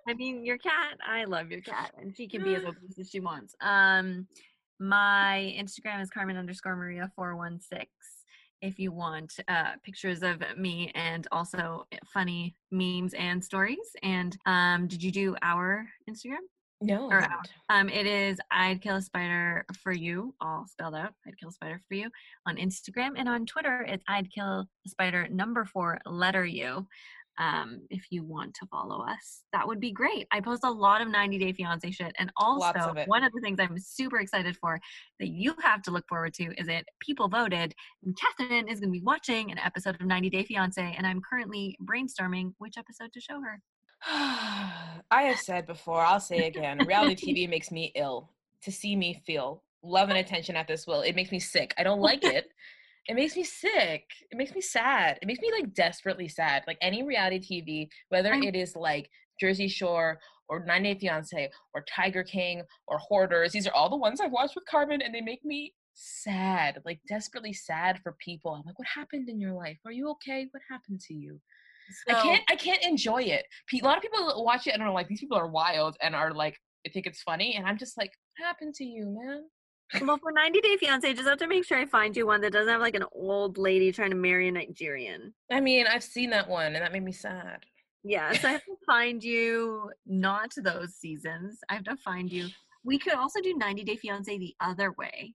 [0.09, 0.99] I mean, your cat.
[1.05, 3.55] I love your cat, and she can be as obese as she wants.
[3.61, 4.27] Um,
[4.79, 7.89] my Instagram is Carmen underscore Maria four one six.
[8.63, 13.91] If you want uh, pictures of me and also funny memes and stories.
[14.03, 16.39] And um, did you do our Instagram?
[16.81, 17.27] No Or.
[17.71, 21.15] Um, it is I'd kill a spider for you, all spelled out.
[21.27, 22.11] I'd kill a spider for you
[22.47, 23.83] on Instagram and on Twitter.
[23.89, 26.87] It's I'd kill a spider number four letter U.
[27.39, 30.27] Um, if you want to follow us, that would be great.
[30.33, 33.41] I post a lot of 90 Day Fiance shit, and also of one of the
[33.43, 34.81] things I'm super excited for
[35.21, 37.75] that you have to look forward to is that people voted,
[38.05, 41.21] and Catherine is going to be watching an episode of 90 Day Fiance, and I'm
[41.29, 43.61] currently brainstorming which episode to show her.
[44.09, 48.31] I have said before, I'll say again, reality TV makes me ill
[48.63, 51.01] to see me feel love and attention at this will.
[51.01, 51.75] It makes me sick.
[51.79, 52.49] I don't like it.
[53.09, 54.03] It makes me sick.
[54.33, 55.21] It makes me sad.
[55.23, 56.65] It makes me like desperately sad.
[56.67, 59.09] Like any reality TV, whether it is like
[59.41, 63.97] Jersey Shore or 90 Day Fiance or Tiger King or Hoarders, these are all the
[63.97, 68.53] ones I've watched with Carmen and they make me sad, like desperately sad for people.
[68.53, 69.79] I'm like, what happened in your life?
[69.87, 70.49] Are you okay?
[70.51, 71.41] What happened to you?
[72.09, 73.45] I can't I can't enjoy it.
[73.73, 76.33] A lot of people watch it and are like, these people are wild and are
[76.33, 79.45] like, I think it's funny, and I'm just like, what happened to you, man?
[80.07, 82.53] Well, for 90 Day Fiance, just have to make sure I find you one that
[82.53, 85.33] doesn't have like an old lady trying to marry a Nigerian.
[85.51, 87.65] I mean, I've seen that one, and that made me sad.
[88.03, 91.59] Yeah, so I have to find you not those seasons.
[91.69, 92.49] I have to find you.
[92.85, 95.35] We could also do 90 Day Fiance the other way.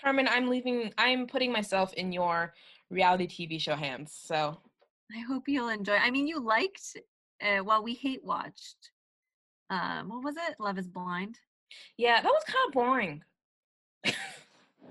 [0.00, 0.92] Carmen, I'm leaving.
[0.98, 2.54] I'm putting myself in your
[2.90, 4.16] reality TV show hands.
[4.20, 4.58] So
[5.14, 5.96] I hope you'll enjoy.
[5.96, 6.96] I mean, you liked,
[7.42, 8.90] uh, well, we hate watched.
[9.70, 10.56] Um, what was it?
[10.58, 11.38] Love is Blind.
[11.96, 13.22] yeah, that was kind of boring.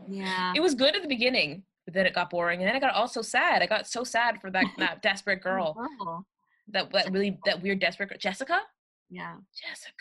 [0.08, 0.54] Yeah.
[0.56, 2.96] it was good at the beginning, but then it got boring, and then I got
[2.96, 3.62] also sad.
[3.62, 6.26] I got so sad for that that desperate girl, Girl.
[6.70, 8.62] that that really that weird desperate girl, Jessica.
[9.10, 9.36] Yeah.
[9.56, 9.94] Jessica.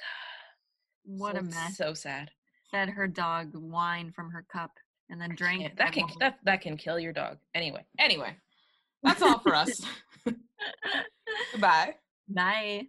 [1.04, 1.76] What so, a mess.
[1.76, 2.30] So sad.
[2.70, 4.72] Fed her dog wine from her cup
[5.10, 5.76] and then drank.
[5.76, 7.38] That can that that can kill your dog.
[7.54, 8.36] Anyway, anyway,
[9.02, 9.82] that's all for us.
[11.52, 11.96] Goodbye.
[12.28, 12.88] Bye.